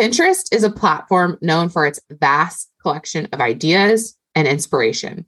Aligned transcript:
Pinterest 0.00 0.48
is 0.50 0.64
a 0.64 0.70
platform 0.70 1.36
known 1.42 1.68
for 1.68 1.84
its 1.84 2.00
vast 2.10 2.70
collection 2.80 3.28
of 3.34 3.42
ideas 3.42 4.16
and 4.34 4.48
inspiration. 4.48 5.26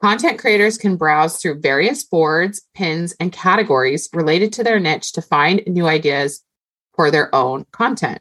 Content 0.00 0.38
creators 0.38 0.78
can 0.78 0.94
browse 0.94 1.38
through 1.38 1.58
various 1.58 2.04
boards, 2.04 2.62
pins, 2.76 3.16
and 3.18 3.32
categories 3.32 4.08
related 4.12 4.52
to 4.52 4.62
their 4.62 4.78
niche 4.78 5.10
to 5.14 5.20
find 5.20 5.64
new 5.66 5.88
ideas 5.88 6.44
for 6.94 7.10
their 7.10 7.34
own 7.34 7.66
content. 7.72 8.20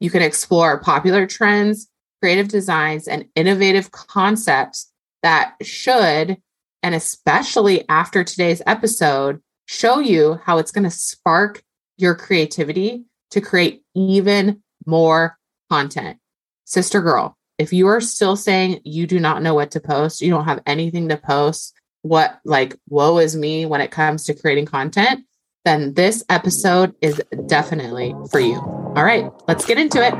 You 0.00 0.10
can 0.10 0.20
explore 0.20 0.80
popular 0.80 1.28
trends, 1.28 1.86
creative 2.20 2.48
designs, 2.48 3.06
and 3.06 3.26
innovative 3.36 3.92
concepts 3.92 4.90
that 5.22 5.54
should, 5.62 6.38
and 6.82 6.94
especially 6.96 7.88
after 7.88 8.24
today's 8.24 8.62
episode, 8.66 9.40
show 9.66 10.00
you 10.00 10.40
how 10.42 10.58
it's 10.58 10.72
going 10.72 10.82
to 10.82 10.90
spark 10.90 11.62
your 11.98 12.16
creativity 12.16 13.04
to 13.30 13.40
create 13.40 13.84
even 13.94 14.60
more 14.88 15.38
content. 15.70 16.18
Sister 16.64 17.00
girl, 17.00 17.36
if 17.58 17.72
you 17.72 17.86
are 17.88 18.00
still 18.00 18.36
saying 18.36 18.80
you 18.84 19.06
do 19.06 19.20
not 19.20 19.42
know 19.42 19.54
what 19.54 19.70
to 19.72 19.80
post, 19.80 20.22
you 20.22 20.30
don't 20.30 20.46
have 20.46 20.62
anything 20.66 21.08
to 21.10 21.16
post, 21.16 21.74
what 22.02 22.40
like 22.44 22.76
woe 22.88 23.18
is 23.18 23.36
me 23.36 23.66
when 23.66 23.80
it 23.80 23.90
comes 23.90 24.24
to 24.24 24.34
creating 24.34 24.66
content, 24.66 25.24
then 25.64 25.92
this 25.94 26.24
episode 26.30 26.94
is 27.02 27.22
definitely 27.46 28.14
for 28.30 28.40
you. 28.40 28.56
All 28.56 29.04
right, 29.04 29.30
let's 29.46 29.66
get 29.66 29.78
into 29.78 29.98
it. 30.02 30.14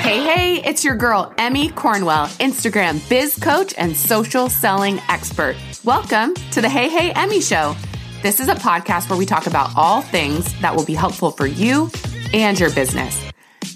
Hey, 0.00 0.24
hey, 0.24 0.62
it's 0.64 0.84
your 0.84 0.96
girl, 0.96 1.32
Emmy 1.38 1.68
Cornwell, 1.70 2.26
Instagram 2.38 3.08
biz 3.08 3.36
coach 3.36 3.74
and 3.78 3.96
social 3.96 4.48
selling 4.48 4.98
expert. 5.08 5.56
Welcome 5.84 6.34
to 6.50 6.60
the 6.60 6.68
Hey, 6.68 6.88
Hey, 6.88 7.12
Emmy 7.12 7.40
Show. 7.40 7.76
This 8.22 8.38
is 8.38 8.46
a 8.46 8.54
podcast 8.54 9.10
where 9.10 9.18
we 9.18 9.26
talk 9.26 9.48
about 9.48 9.72
all 9.74 10.00
things 10.00 10.56
that 10.60 10.76
will 10.76 10.84
be 10.84 10.94
helpful 10.94 11.32
for 11.32 11.44
you 11.44 11.90
and 12.32 12.58
your 12.58 12.70
business. 12.72 13.20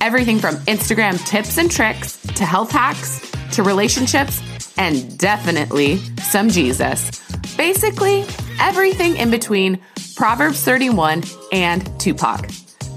Everything 0.01 0.39
from 0.39 0.55
Instagram 0.67 1.19
tips 1.27 1.59
and 1.59 1.69
tricks 1.69 2.23
to 2.37 2.45
health 2.45 2.71
hacks 2.71 3.29
to 3.57 3.65
relationships 3.65 4.41
and 4.79 5.19
definitely 5.19 5.97
some 6.23 6.49
Jesus. 6.49 7.11
Basically, 7.57 8.25
everything 8.61 9.17
in 9.17 9.33
between 9.33 9.81
Proverbs 10.15 10.63
31 10.63 11.25
and 11.51 11.99
Tupac. 11.99 12.49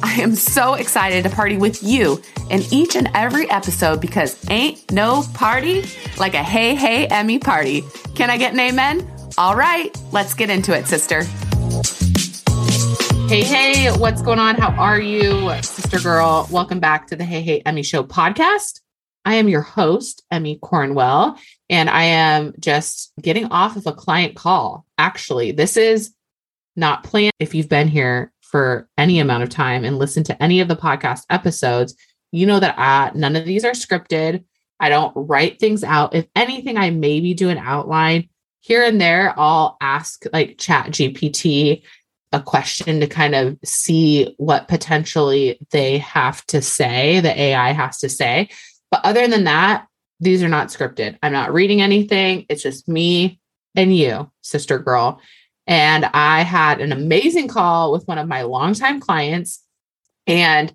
I 0.04 0.22
am 0.22 0.36
so 0.36 0.76
excited 0.76 1.24
to 1.24 1.32
party 1.32 1.58
with 1.58 1.82
you 1.82 2.22
in 2.52 2.62
each 2.70 2.96
and 2.96 3.10
every 3.16 3.50
episode 3.50 4.00
because 4.02 4.38
ain't 4.52 4.92
no 4.92 5.24
party 5.34 5.84
like 6.20 6.36
a 6.36 6.44
Hey 6.44 6.76
Hey 6.76 7.08
Emmy 7.08 7.40
party. 7.40 7.84
Can 8.14 8.30
I 8.30 8.38
get 8.38 8.54
an 8.54 8.60
amen? 8.60 9.19
All 9.40 9.56
right, 9.56 9.98
let's 10.12 10.34
get 10.34 10.50
into 10.50 10.78
it, 10.78 10.86
sister. 10.86 11.24
Hey, 13.30 13.42
hey, 13.42 13.90
what's 13.98 14.22
going 14.22 14.38
on? 14.38 14.58
How 14.58 14.72
are 14.72 15.00
you, 15.00 15.50
sister 15.62 15.98
girl? 15.98 16.46
Welcome 16.52 16.82
back 16.82 17.08
to 17.08 17.16
the 17.16 17.24
Hey, 17.24 17.42
Hey, 17.42 17.62
Emmy 17.62 17.82
Show 17.82 18.04
podcast. 18.04 18.82
I 19.24 19.36
am 19.36 19.48
your 19.48 19.62
host, 19.62 20.26
Emmy 20.30 20.58
Cornwell, 20.58 21.40
and 21.70 21.90
I 21.90 22.04
am 22.04 22.54
just 22.60 23.14
getting 23.22 23.46
off 23.46 23.78
of 23.78 23.88
a 23.88 23.94
client 23.94 24.36
call. 24.36 24.86
Actually, 24.98 25.54
this 25.54 25.78
is 25.78 26.14
not 26.76 27.06
planned. 27.06 27.32
If 27.40 27.56
you've 27.56 27.70
been 27.70 27.88
here 27.88 28.34
for 28.42 28.90
any 28.98 29.20
amount 29.20 29.44
of 29.44 29.50
time 29.50 29.86
and 29.86 29.98
listened 29.98 30.26
to 30.26 30.44
any 30.44 30.60
of 30.60 30.68
the 30.68 30.76
podcast 30.76 31.22
episodes, 31.30 31.96
you 32.34 32.46
know 32.46 32.60
that 32.60 32.76
I, 32.78 33.12
none 33.16 33.38
of 33.38 33.46
these 33.46 33.64
are 33.64 33.72
scripted. 33.72 34.44
I 34.82 34.90
don't 34.90 35.14
write 35.16 35.62
things 35.62 35.86
out. 35.86 36.14
If 36.14 36.28
anything, 36.36 36.76
I 36.76 36.90
maybe 36.90 37.34
do 37.34 37.48
an 37.48 37.58
outline 37.58 38.28
here 38.62 38.84
and 38.84 39.00
there. 39.00 39.34
I'll 39.38 39.78
ask 39.82 40.24
like 40.34 40.58
Chat 40.58 40.88
GPT 40.88 41.84
a 42.32 42.42
question 42.42 43.00
to 43.00 43.08
kind 43.08 43.34
of 43.34 43.58
see 43.64 44.36
what 44.38 44.68
potentially 44.68 45.60
they 45.72 45.98
have 46.00 46.46
to 46.48 46.62
say, 46.62 47.20
the 47.22 47.40
AI 47.40 47.72
has 47.72 47.98
to 48.00 48.10
say. 48.10 48.50
But 48.92 49.02
other 49.04 49.28
than 49.28 49.46
that, 49.46 49.88
these 50.20 50.44
are 50.44 50.50
not 50.50 50.68
scripted. 50.68 51.18
I'm 51.24 51.32
not 51.32 51.54
reading 51.54 51.82
anything. 51.82 52.46
It's 52.50 52.62
just 52.62 52.88
me 52.88 53.40
and 53.76 53.96
you, 53.96 54.30
sister 54.42 54.78
girl. 54.78 55.22
And 55.66 56.06
I 56.06 56.42
had 56.42 56.82
an 56.82 56.92
amazing 56.92 57.48
call 57.48 57.92
with 57.92 58.08
one 58.08 58.18
of 58.18 58.28
my 58.28 58.42
longtime 58.42 59.00
clients. 59.00 59.64
And 60.28 60.74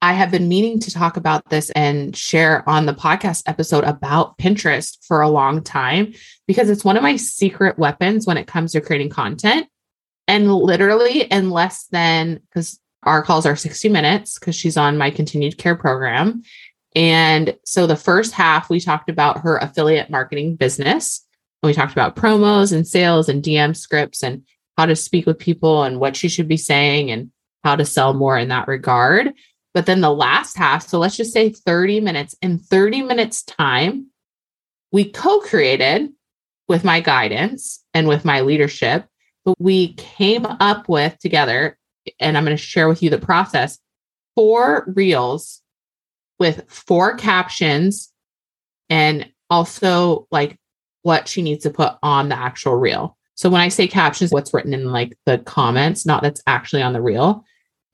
I 0.00 0.12
have 0.12 0.30
been 0.30 0.48
meaning 0.48 0.78
to 0.80 0.92
talk 0.92 1.16
about 1.16 1.48
this 1.50 1.70
and 1.70 2.16
share 2.16 2.68
on 2.68 2.86
the 2.86 2.94
podcast 2.94 3.42
episode 3.46 3.82
about 3.84 4.38
Pinterest 4.38 4.96
for 5.04 5.20
a 5.22 5.28
long 5.28 5.62
time 5.62 6.14
because 6.46 6.70
it's 6.70 6.84
one 6.84 6.96
of 6.96 7.02
my 7.02 7.16
secret 7.16 7.78
weapons 7.78 8.26
when 8.26 8.36
it 8.36 8.46
comes 8.46 8.72
to 8.72 8.80
creating 8.80 9.10
content. 9.10 9.66
And 10.28 10.52
literally, 10.52 11.22
in 11.22 11.50
less 11.50 11.86
than, 11.86 12.40
because 12.48 12.78
our 13.02 13.22
calls 13.22 13.46
are 13.46 13.56
60 13.56 13.88
minutes, 13.88 14.38
because 14.38 14.54
she's 14.54 14.76
on 14.76 14.98
my 14.98 15.10
continued 15.10 15.58
care 15.58 15.74
program. 15.74 16.42
And 16.94 17.56
so 17.64 17.86
the 17.86 17.96
first 17.96 18.32
half, 18.32 18.70
we 18.70 18.80
talked 18.80 19.10
about 19.10 19.40
her 19.40 19.56
affiliate 19.58 20.10
marketing 20.10 20.56
business. 20.56 21.26
And 21.62 21.68
we 21.68 21.74
talked 21.74 21.92
about 21.92 22.14
promos 22.14 22.72
and 22.72 22.86
sales 22.86 23.28
and 23.28 23.42
DM 23.42 23.76
scripts 23.76 24.22
and 24.22 24.44
how 24.76 24.86
to 24.86 24.94
speak 24.94 25.26
with 25.26 25.38
people 25.38 25.82
and 25.82 25.98
what 25.98 26.14
she 26.14 26.28
should 26.28 26.46
be 26.46 26.56
saying 26.56 27.10
and 27.10 27.32
how 27.64 27.74
to 27.74 27.84
sell 27.84 28.14
more 28.14 28.38
in 28.38 28.48
that 28.48 28.68
regard. 28.68 29.32
But 29.74 29.86
then 29.86 30.00
the 30.00 30.12
last 30.12 30.56
half, 30.56 30.86
so 30.88 30.98
let's 30.98 31.16
just 31.16 31.32
say 31.32 31.50
30 31.50 32.00
minutes, 32.00 32.34
in 32.42 32.58
30 32.58 33.02
minutes' 33.02 33.42
time, 33.42 34.06
we 34.92 35.04
co 35.04 35.40
created 35.40 36.10
with 36.68 36.84
my 36.84 37.00
guidance 37.00 37.84
and 37.94 38.08
with 38.08 38.24
my 38.24 38.40
leadership 38.40 39.06
but 39.48 39.58
we 39.58 39.94
came 39.94 40.44
up 40.44 40.90
with 40.90 41.18
together, 41.20 41.78
and 42.20 42.36
I'm 42.36 42.44
going 42.44 42.54
to 42.54 42.62
share 42.62 42.86
with 42.86 43.02
you 43.02 43.08
the 43.08 43.16
process 43.16 43.78
four 44.34 44.92
reels 44.94 45.62
with 46.38 46.64
four 46.68 47.16
captions 47.16 48.12
and 48.90 49.26
also 49.48 50.26
like 50.30 50.58
what 51.00 51.28
she 51.28 51.40
needs 51.40 51.62
to 51.62 51.70
put 51.70 51.94
on 52.02 52.28
the 52.28 52.38
actual 52.38 52.74
reel. 52.74 53.16
So 53.36 53.48
when 53.48 53.62
I 53.62 53.68
say 53.68 53.88
captions, 53.88 54.32
what's 54.32 54.52
written 54.52 54.74
in 54.74 54.92
like 54.92 55.16
the 55.24 55.38
comments, 55.38 56.04
not 56.04 56.22
that's 56.22 56.42
actually 56.46 56.82
on 56.82 56.92
the 56.92 57.00
reel. 57.00 57.42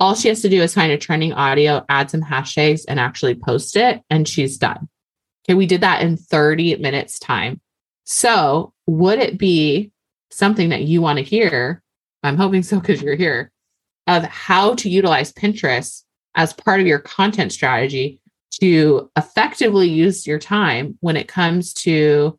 All 0.01 0.15
she 0.15 0.29
has 0.29 0.43
to 0.43 0.49
do 0.49 0.63
is 0.63 0.75
find 0.75 0.93
a 0.93 0.99
trending 0.99 1.33
audio, 1.33 1.85
add 1.89 2.11
some 2.11 2.23
hashtags, 2.23 2.85
and 2.89 2.99
actually 2.99 3.35
post 3.35 3.77
it, 3.77 4.03
and 4.11 4.29
she's 4.29 4.59
done. 4.59 4.89
Okay, 5.45 5.55
we 5.55 5.67
did 5.67 5.83
that 5.83 6.03
in 6.03 6.17
30 6.17 6.77
minutes 6.77 7.19
time. 7.19 7.61
So 8.05 8.73
would 8.87 9.19
it 9.19 9.39
be 9.39 9.93
something 10.31 10.71
that 10.71 10.83
you 10.83 11.01
want 11.01 11.19
to 11.19 11.25
hear, 11.25 11.83
I'm 12.23 12.37
hoping 12.37 12.63
so 12.63 12.81
because 12.81 13.03
you're 13.03 13.15
here, 13.15 13.53
of 14.07 14.25
how 14.25 14.75
to 14.75 14.89
utilize 14.89 15.33
Pinterest 15.33 16.03
as 16.35 16.53
part 16.53 16.81
of 16.81 16.87
your 16.87 16.99
content 16.99 17.53
strategy 17.53 18.21
to 18.61 19.11
effectively 19.17 19.89
use 19.89 20.27
your 20.27 20.39
time 20.39 20.97
when 21.01 21.17
it 21.17 21.29
comes 21.29 21.73
to 21.75 22.39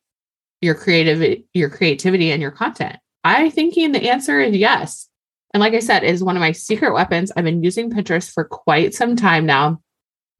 your 0.62 0.76
creative 0.76 1.44
your 1.54 1.70
creativity 1.70 2.32
and 2.32 2.42
your 2.42 2.52
content. 2.52 2.98
I 3.24 3.50
thinking 3.50 3.92
the 3.92 4.10
answer 4.10 4.40
is 4.40 4.56
yes. 4.56 5.10
And 5.56 5.62
like 5.62 5.74
I 5.74 5.80
said, 5.80 6.04
is 6.04 6.22
one 6.22 6.36
of 6.36 6.42
my 6.42 6.52
secret 6.52 6.94
weapons. 6.94 7.32
I've 7.34 7.46
been 7.46 7.64
using 7.64 7.90
Pinterest 7.90 8.30
for 8.30 8.44
quite 8.44 8.94
some 8.94 9.16
time 9.16 9.46
now, 9.46 9.80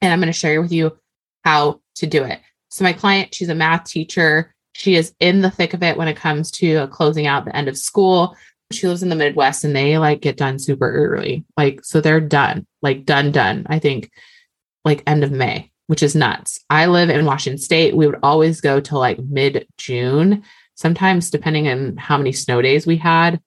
and 0.02 0.12
I'm 0.12 0.20
going 0.20 0.28
to 0.28 0.38
share 0.38 0.62
with 0.62 0.74
you 0.74 0.98
how 1.46 1.80
to 1.96 2.06
do 2.06 2.26
it. 2.26 2.42
So 2.68 2.84
my 2.84 2.92
client, 2.92 3.34
she's 3.34 3.48
a 3.48 3.56
math 3.56 3.86
teacher. 3.86 4.54
She 4.74 4.96
is 4.96 5.16
in 5.22 5.40
the 5.40 5.50
thick 5.50 5.74
of 5.74 5.82
it 5.84 5.96
when 5.96 6.10
it 6.10 6.18
comes 6.18 6.52
to 6.52 6.88
closing 6.88 7.28
out 7.28 7.46
the 7.46 7.56
end 7.56 7.70
of 7.70 7.78
school. 7.78 8.36
She 8.74 8.90
lives 8.90 9.04
in 9.04 9.08
the 9.08 9.16
Midwest 9.16 9.64
and 9.64 9.74
they 9.74 9.98
like 9.98 10.20
get 10.20 10.36
done 10.36 10.60
super 10.60 10.92
early. 10.92 11.46
Like, 11.56 11.86
so 11.86 12.02
they're 12.02 12.20
done, 12.20 12.68
like 12.82 13.06
done, 13.06 13.32
done. 13.32 13.68
I 13.70 13.80
think 13.80 14.12
like 14.84 15.02
end 15.08 15.24
of 15.24 15.32
May, 15.32 15.72
which 15.88 16.04
is 16.04 16.14
nuts. 16.14 16.60
I 16.70 16.88
live 16.88 17.10
in 17.10 17.24
Washington 17.24 17.58
State. 17.58 17.96
We 17.96 18.06
would 18.06 18.20
always 18.22 18.60
go 18.60 18.82
to 18.82 18.98
like 18.98 19.20
mid 19.20 19.66
June. 19.78 20.44
Sometimes, 20.74 21.30
depending 21.32 21.70
on 21.70 21.96
how 21.96 22.18
many 22.18 22.34
snow 22.34 22.62
days 22.62 22.86
we 22.86 22.98
had, 22.98 23.40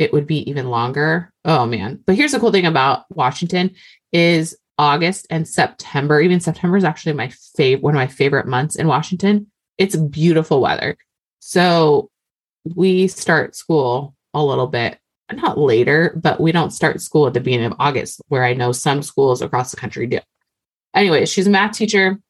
it 0.00 0.12
would 0.12 0.26
be 0.26 0.48
even 0.48 0.68
longer. 0.70 1.32
Oh 1.44 1.66
man. 1.66 2.02
But 2.06 2.16
here's 2.16 2.32
the 2.32 2.40
cool 2.40 2.52
thing 2.52 2.66
about 2.66 3.04
Washington 3.10 3.74
is 4.12 4.56
August 4.78 5.26
and 5.30 5.46
September. 5.46 6.20
Even 6.20 6.40
September 6.40 6.76
is 6.76 6.84
actually 6.84 7.12
my 7.12 7.28
favorite, 7.28 7.82
one 7.82 7.94
of 7.94 7.98
my 7.98 8.06
favorite 8.06 8.46
months 8.46 8.76
in 8.76 8.86
Washington 8.86 9.46
it's 9.80 9.96
beautiful 9.96 10.60
weather. 10.60 10.96
So 11.40 12.10
we 12.76 13.08
start 13.08 13.56
school 13.56 14.14
a 14.34 14.44
little 14.44 14.66
bit, 14.66 14.98
not 15.32 15.56
later, 15.56 16.14
but 16.22 16.38
we 16.38 16.52
don't 16.52 16.70
start 16.70 17.00
school 17.00 17.26
at 17.26 17.32
the 17.32 17.40
beginning 17.40 17.72
of 17.72 17.76
August, 17.78 18.20
where 18.28 18.44
I 18.44 18.52
know 18.52 18.72
some 18.72 19.02
schools 19.02 19.40
across 19.40 19.70
the 19.70 19.78
country 19.78 20.06
do. 20.06 20.20
Anyway, 20.94 21.24
she's 21.24 21.46
a 21.46 21.50
math 21.50 21.72
teacher. 21.72 22.20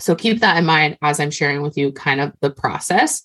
So 0.00 0.16
keep 0.16 0.40
that 0.40 0.56
in 0.56 0.66
mind 0.66 0.98
as 1.00 1.20
I'm 1.20 1.30
sharing 1.30 1.62
with 1.62 1.78
you 1.78 1.92
kind 1.92 2.20
of 2.20 2.32
the 2.40 2.50
process. 2.50 3.22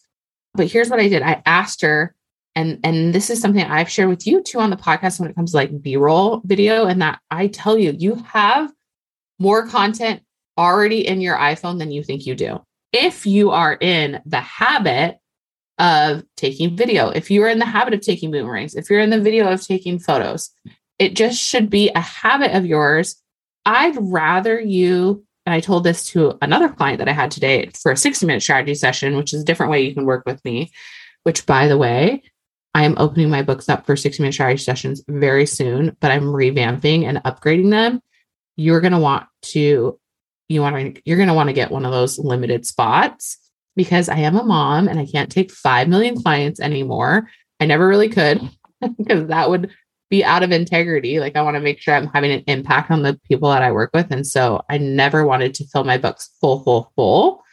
But 0.53 0.67
here's 0.67 0.89
what 0.89 0.99
I 0.99 1.07
did. 1.07 1.23
I 1.23 1.41
asked 1.43 1.81
her, 1.81 2.13
and 2.55 2.79
and 2.83 3.13
this 3.13 3.29
is 3.29 3.41
something 3.41 3.63
I've 3.63 3.89
shared 3.89 4.09
with 4.09 4.27
you 4.27 4.41
too 4.41 4.59
on 4.59 4.69
the 4.69 4.77
podcast 4.77 5.19
when 5.19 5.29
it 5.29 5.35
comes 5.35 5.51
to 5.51 5.57
like 5.57 5.81
B-roll 5.81 6.41
video, 6.45 6.85
and 6.85 7.01
that 7.01 7.19
I 7.31 7.47
tell 7.47 7.77
you, 7.77 7.95
you 7.97 8.15
have 8.15 8.71
more 9.39 9.67
content 9.67 10.21
already 10.57 11.07
in 11.07 11.21
your 11.21 11.37
iPhone 11.37 11.79
than 11.79 11.91
you 11.91 12.03
think 12.03 12.25
you 12.25 12.35
do 12.35 12.61
if 12.93 13.25
you 13.25 13.49
are 13.49 13.75
in 13.81 14.21
the 14.25 14.39
habit 14.39 15.17
of 15.79 16.23
taking 16.37 16.77
video, 16.77 17.09
if 17.09 17.31
you're 17.31 17.49
in 17.49 17.59
the 17.59 17.65
habit 17.65 17.95
of 17.95 18.01
taking 18.01 18.31
boomerangs, 18.31 18.75
if 18.75 18.89
you're 18.89 19.01
in 19.01 19.09
the 19.09 19.19
video 19.19 19.51
of 19.51 19.65
taking 19.65 19.99
photos, 19.99 20.51
it 20.99 21.15
just 21.15 21.41
should 21.41 21.69
be 21.69 21.89
a 21.95 21.99
habit 21.99 22.55
of 22.55 22.65
yours. 22.65 23.15
I'd 23.65 23.97
rather 23.99 24.61
you, 24.61 25.25
and 25.45 25.53
I 25.53 25.59
told 25.59 25.83
this 25.83 26.05
to 26.11 26.37
another 26.41 26.69
client 26.69 26.99
that 26.99 27.09
I 27.09 27.13
had 27.13 27.31
today 27.31 27.71
for 27.81 27.91
a 27.91 27.97
60 27.97 28.25
minute 28.27 28.43
strategy 28.43 28.75
session, 28.75 29.17
which 29.17 29.33
is 29.33 29.41
a 29.41 29.45
different 29.45 29.71
way 29.71 29.81
you 29.81 29.95
can 29.95 30.05
work 30.05 30.23
with 30.27 30.43
me, 30.45 30.71
which 31.23 31.45
by 31.47 31.67
the 31.67 31.77
way, 31.77 32.21
I 32.73 32.83
am 32.83 32.95
opening 32.97 33.29
my 33.29 33.43
books 33.43 33.69
up 33.69 33.85
for 33.85 33.95
60 33.95 34.21
minute 34.23 34.33
strategy 34.33 34.63
sessions 34.63 35.03
very 35.07 35.45
soon, 35.45 35.95
but 35.99 36.11
I'm 36.11 36.23
revamping 36.23 37.03
and 37.03 37.19
upgrading 37.19 37.69
them. 37.69 38.01
You're 38.55 38.81
going 38.81 38.93
to 38.93 38.99
want 38.99 39.27
to, 39.43 39.99
you 40.49 40.61
want 40.61 40.95
to, 40.95 41.01
you're 41.05 41.17
going 41.17 41.29
to 41.29 41.35
want 41.35 41.49
to 41.49 41.53
get 41.53 41.71
one 41.71 41.85
of 41.85 41.91
those 41.91 42.17
limited 42.17 42.65
spots 42.65 43.37
because 43.75 44.09
I 44.09 44.17
am 44.17 44.35
a 44.35 44.43
mom 44.43 44.87
and 44.87 44.99
I 44.99 45.05
can't 45.05 45.31
take 45.31 45.51
5 45.51 45.87
million 45.87 46.15
clients 46.15 46.59
anymore. 46.59 47.29
I 47.59 47.65
never 47.65 47.87
really 47.87 48.09
could 48.09 48.41
because 48.97 49.27
that 49.27 49.49
would 49.49 49.71
be 50.09 50.23
out 50.23 50.43
of 50.43 50.51
integrity. 50.51 51.19
Like 51.19 51.35
I 51.35 51.41
want 51.41 51.55
to 51.55 51.61
make 51.61 51.79
sure 51.79 51.95
I'm 51.95 52.07
having 52.07 52.31
an 52.31 52.43
impact 52.47 52.91
on 52.91 53.03
the 53.03 53.19
people 53.27 53.49
that 53.49 53.63
I 53.63 53.71
work 53.71 53.91
with. 53.93 54.11
And 54.11 54.25
so 54.25 54.63
I 54.69 54.77
never 54.77 55.25
wanted 55.25 55.53
to 55.55 55.67
fill 55.67 55.83
my 55.83 55.97
books 55.97 56.29
full, 56.41 56.63
full, 56.63 56.91
full. 56.95 57.43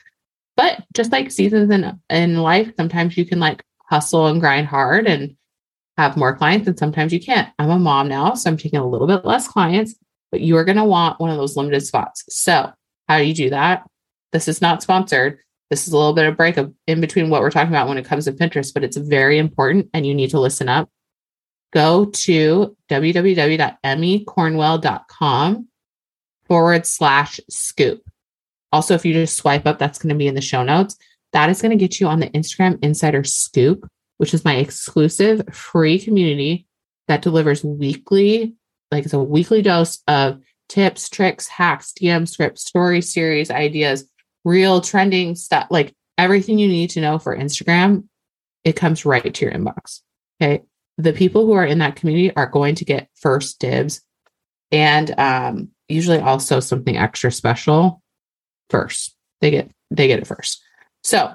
But 0.56 0.84
just 0.94 1.12
like 1.12 1.30
seasons 1.30 1.70
in, 1.70 1.98
in 2.10 2.38
life, 2.38 2.72
sometimes 2.76 3.16
you 3.16 3.24
can 3.24 3.40
like 3.40 3.62
hustle 3.90 4.28
and 4.28 4.40
grind 4.40 4.68
hard 4.68 5.06
and 5.06 5.36
have 5.98 6.16
more 6.16 6.34
clients, 6.34 6.66
and 6.68 6.78
sometimes 6.78 7.12
you 7.12 7.20
can't. 7.20 7.52
I'm 7.58 7.70
a 7.70 7.78
mom 7.78 8.08
now, 8.08 8.32
so 8.34 8.48
I'm 8.48 8.56
taking 8.56 8.78
a 8.78 8.88
little 8.88 9.06
bit 9.06 9.22
less 9.24 9.46
clients, 9.46 9.94
but 10.30 10.40
you 10.40 10.56
are 10.56 10.64
going 10.64 10.78
to 10.78 10.84
want 10.84 11.20
one 11.20 11.28
of 11.30 11.36
those 11.36 11.56
limited 11.56 11.84
spots. 11.84 12.24
So, 12.28 12.72
how 13.08 13.18
do 13.18 13.24
you 13.24 13.34
do 13.34 13.50
that? 13.50 13.86
This 14.32 14.48
is 14.48 14.62
not 14.62 14.82
sponsored. 14.82 15.38
This 15.68 15.86
is 15.86 15.92
a 15.92 15.98
little 15.98 16.14
bit 16.14 16.26
of 16.26 16.36
break 16.36 16.56
in 16.86 17.00
between 17.00 17.30
what 17.30 17.42
we're 17.42 17.50
talking 17.50 17.70
about 17.70 17.88
when 17.88 17.98
it 17.98 18.04
comes 18.04 18.24
to 18.24 18.32
Pinterest, 18.32 18.72
but 18.72 18.84
it's 18.84 18.96
very 18.96 19.38
important 19.38 19.90
and 19.92 20.06
you 20.06 20.14
need 20.14 20.30
to 20.30 20.40
listen 20.40 20.68
up. 20.68 20.88
Go 21.72 22.06
to 22.06 22.76
www.emmycornwell.com 22.88 25.68
forward 26.48 26.86
slash 26.86 27.40
scoop. 27.48 28.02
Also, 28.72 28.94
if 28.94 29.04
you 29.04 29.12
just 29.12 29.36
swipe 29.36 29.66
up, 29.66 29.78
that's 29.78 29.98
going 29.98 30.08
to 30.08 30.18
be 30.18 30.26
in 30.26 30.34
the 30.34 30.40
show 30.40 30.64
notes. 30.64 30.96
That 31.32 31.50
is 31.50 31.62
going 31.62 31.70
to 31.70 31.76
get 31.76 32.00
you 32.00 32.06
on 32.06 32.20
the 32.20 32.30
Instagram 32.30 32.78
Insider 32.82 33.24
Scoop, 33.24 33.88
which 34.18 34.34
is 34.34 34.44
my 34.44 34.56
exclusive 34.56 35.42
free 35.52 35.98
community 35.98 36.66
that 37.08 37.22
delivers 37.22 37.64
weekly, 37.64 38.54
like 38.90 39.04
it's 39.04 39.14
a 39.14 39.22
weekly 39.22 39.62
dose 39.62 40.00
of 40.08 40.40
tips, 40.68 41.08
tricks, 41.08 41.48
hacks, 41.48 41.92
DM 41.92 42.28
scripts, 42.28 42.64
story 42.64 43.00
series, 43.00 43.50
ideas, 43.50 44.08
real 44.44 44.80
trending 44.80 45.34
stuff, 45.34 45.66
like 45.70 45.92
everything 46.18 46.58
you 46.58 46.68
need 46.68 46.90
to 46.90 47.00
know 47.00 47.18
for 47.18 47.36
Instagram. 47.36 48.04
It 48.64 48.76
comes 48.76 49.04
right 49.04 49.32
to 49.32 49.44
your 49.44 49.54
inbox. 49.54 50.00
Okay. 50.40 50.62
The 50.98 51.12
people 51.12 51.46
who 51.46 51.52
are 51.52 51.64
in 51.64 51.78
that 51.78 51.96
community 51.96 52.34
are 52.36 52.46
going 52.46 52.74
to 52.76 52.84
get 52.84 53.08
first 53.14 53.58
dibs 53.58 54.02
and 54.70 55.18
um, 55.18 55.68
usually 55.88 56.18
also 56.18 56.60
something 56.60 56.96
extra 56.96 57.32
special 57.32 58.02
first. 58.68 59.16
They 59.40 59.50
get 59.50 59.70
they 59.90 60.06
get 60.06 60.20
it 60.20 60.26
first. 60.26 60.62
So, 61.02 61.32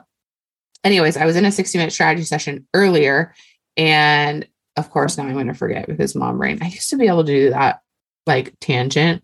anyways, 0.83 1.17
I 1.17 1.25
was 1.25 1.35
in 1.35 1.45
a 1.45 1.51
60 1.51 1.77
minute 1.77 1.91
strategy 1.91 2.23
session 2.23 2.67
earlier. 2.73 3.33
And 3.77 4.47
of 4.77 4.89
course, 4.89 5.17
now 5.17 5.25
I'm 5.25 5.33
going 5.33 5.47
to 5.47 5.53
forget 5.53 5.87
because 5.87 6.15
mom 6.15 6.37
brain. 6.37 6.59
I 6.61 6.67
used 6.67 6.89
to 6.89 6.97
be 6.97 7.07
able 7.07 7.23
to 7.23 7.31
do 7.31 7.49
that 7.49 7.81
like 8.25 8.53
tangent 8.59 9.23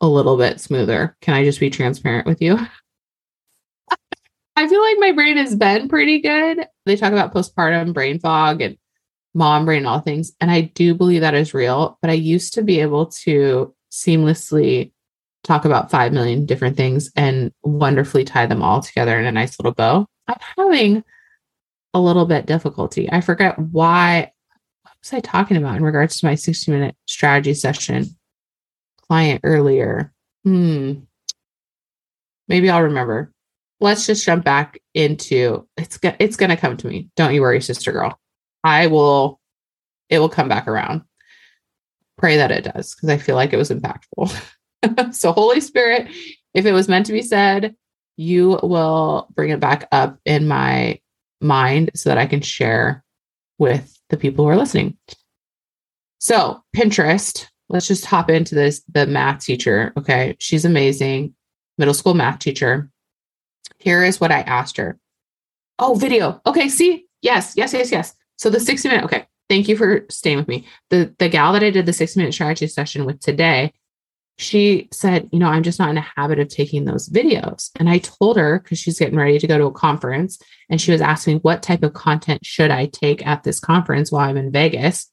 a 0.00 0.06
little 0.06 0.36
bit 0.36 0.60
smoother. 0.60 1.16
Can 1.20 1.34
I 1.34 1.44
just 1.44 1.60
be 1.60 1.70
transparent 1.70 2.26
with 2.26 2.40
you? 2.42 2.58
I 4.56 4.68
feel 4.68 4.80
like 4.80 4.98
my 4.98 5.12
brain 5.12 5.36
has 5.36 5.54
been 5.54 5.88
pretty 5.88 6.20
good. 6.20 6.66
They 6.86 6.96
talk 6.96 7.12
about 7.12 7.34
postpartum 7.34 7.92
brain 7.92 8.20
fog 8.20 8.60
and 8.60 8.78
mom 9.34 9.64
brain, 9.64 9.84
all 9.84 10.00
things. 10.00 10.32
And 10.40 10.50
I 10.50 10.60
do 10.62 10.94
believe 10.94 11.22
that 11.22 11.34
is 11.34 11.54
real. 11.54 11.98
But 12.00 12.10
I 12.10 12.14
used 12.14 12.54
to 12.54 12.62
be 12.62 12.80
able 12.80 13.06
to 13.06 13.74
seamlessly 13.90 14.92
talk 15.44 15.64
about 15.64 15.90
5 15.90 16.12
million 16.12 16.46
different 16.46 16.76
things 16.76 17.12
and 17.14 17.52
wonderfully 17.62 18.24
tie 18.24 18.46
them 18.46 18.62
all 18.62 18.82
together 18.82 19.18
in 19.18 19.26
a 19.26 19.32
nice 19.32 19.58
little 19.58 19.72
bow. 19.72 20.06
I'm 20.26 20.36
having 20.56 21.04
a 21.92 22.00
little 22.00 22.26
bit 22.26 22.46
difficulty. 22.46 23.08
I 23.12 23.20
forget 23.20 23.58
why. 23.58 24.32
What 24.82 24.92
was 25.00 25.12
I 25.12 25.20
talking 25.20 25.56
about 25.56 25.76
in 25.76 25.84
regards 25.84 26.18
to 26.18 26.26
my 26.26 26.34
60 26.34 26.72
minute 26.72 26.96
strategy 27.06 27.54
session 27.54 28.06
client 29.06 29.42
earlier? 29.44 30.12
Hmm. 30.44 30.94
Maybe 32.48 32.68
I'll 32.68 32.82
remember. 32.82 33.30
Let's 33.80 34.06
just 34.06 34.24
jump 34.24 34.44
back 34.44 34.80
into 34.94 35.68
it's 35.76 35.98
it's 36.18 36.36
going 36.36 36.50
to 36.50 36.56
come 36.56 36.76
to 36.78 36.86
me. 36.86 37.10
Don't 37.16 37.34
you 37.34 37.42
worry, 37.42 37.60
sister 37.60 37.92
girl. 37.92 38.18
I 38.62 38.86
will 38.86 39.40
it 40.08 40.18
will 40.18 40.28
come 40.28 40.48
back 40.48 40.66
around. 40.68 41.02
Pray 42.16 42.38
that 42.38 42.50
it 42.50 42.64
does 42.64 42.94
because 42.94 43.10
I 43.10 43.18
feel 43.18 43.34
like 43.36 43.52
it 43.52 43.58
was 43.58 43.70
impactful. 43.70 44.34
so, 45.12 45.32
Holy 45.32 45.60
Spirit, 45.60 46.08
if 46.54 46.66
it 46.66 46.72
was 46.72 46.88
meant 46.88 47.06
to 47.06 47.12
be 47.12 47.22
said, 47.22 47.74
you 48.16 48.58
will 48.62 49.28
bring 49.34 49.50
it 49.50 49.60
back 49.60 49.88
up 49.92 50.18
in 50.24 50.46
my 50.46 51.00
mind 51.40 51.90
so 51.94 52.10
that 52.10 52.18
I 52.18 52.26
can 52.26 52.40
share 52.40 53.04
with 53.58 53.98
the 54.10 54.16
people 54.16 54.44
who 54.44 54.50
are 54.50 54.56
listening. 54.56 54.96
So, 56.18 56.62
Pinterest, 56.76 57.48
let's 57.68 57.88
just 57.88 58.06
hop 58.06 58.30
into 58.30 58.54
this. 58.54 58.82
The 58.92 59.06
math 59.06 59.44
teacher, 59.44 59.92
okay, 59.96 60.36
she's 60.38 60.64
amazing, 60.64 61.34
middle 61.78 61.94
school 61.94 62.14
math 62.14 62.38
teacher. 62.38 62.90
Here 63.78 64.04
is 64.04 64.20
what 64.20 64.32
I 64.32 64.40
asked 64.40 64.76
her. 64.76 64.98
Oh, 65.78 65.94
video. 65.94 66.40
Okay, 66.46 66.68
see? 66.68 67.06
Yes, 67.20 67.54
yes, 67.56 67.72
yes, 67.72 67.90
yes. 67.90 68.14
So 68.36 68.50
the 68.50 68.60
60 68.60 68.88
minute, 68.88 69.04
okay. 69.04 69.26
Thank 69.48 69.68
you 69.68 69.76
for 69.76 70.06
staying 70.08 70.38
with 70.38 70.48
me. 70.48 70.66
The 70.88 71.14
the 71.18 71.28
gal 71.28 71.52
that 71.52 71.62
I 71.62 71.70
did 71.70 71.84
the 71.84 71.92
60 71.92 72.18
minute 72.18 72.32
strategy 72.32 72.66
session 72.66 73.04
with 73.04 73.20
today, 73.20 73.74
she 74.38 74.88
said, 74.92 75.28
You 75.32 75.38
know, 75.38 75.48
I'm 75.48 75.62
just 75.62 75.78
not 75.78 75.90
in 75.90 75.98
a 75.98 76.06
habit 76.16 76.38
of 76.38 76.48
taking 76.48 76.84
those 76.84 77.08
videos. 77.08 77.70
And 77.76 77.88
I 77.88 77.98
told 77.98 78.36
her 78.36 78.58
because 78.58 78.78
she's 78.78 78.98
getting 78.98 79.18
ready 79.18 79.38
to 79.38 79.46
go 79.46 79.58
to 79.58 79.66
a 79.66 79.72
conference 79.72 80.38
and 80.68 80.80
she 80.80 80.92
was 80.92 81.00
asking, 81.00 81.38
What 81.38 81.62
type 81.62 81.82
of 81.82 81.94
content 81.94 82.44
should 82.44 82.70
I 82.70 82.86
take 82.86 83.26
at 83.26 83.42
this 83.42 83.60
conference 83.60 84.10
while 84.10 84.28
I'm 84.28 84.36
in 84.36 84.52
Vegas? 84.52 85.10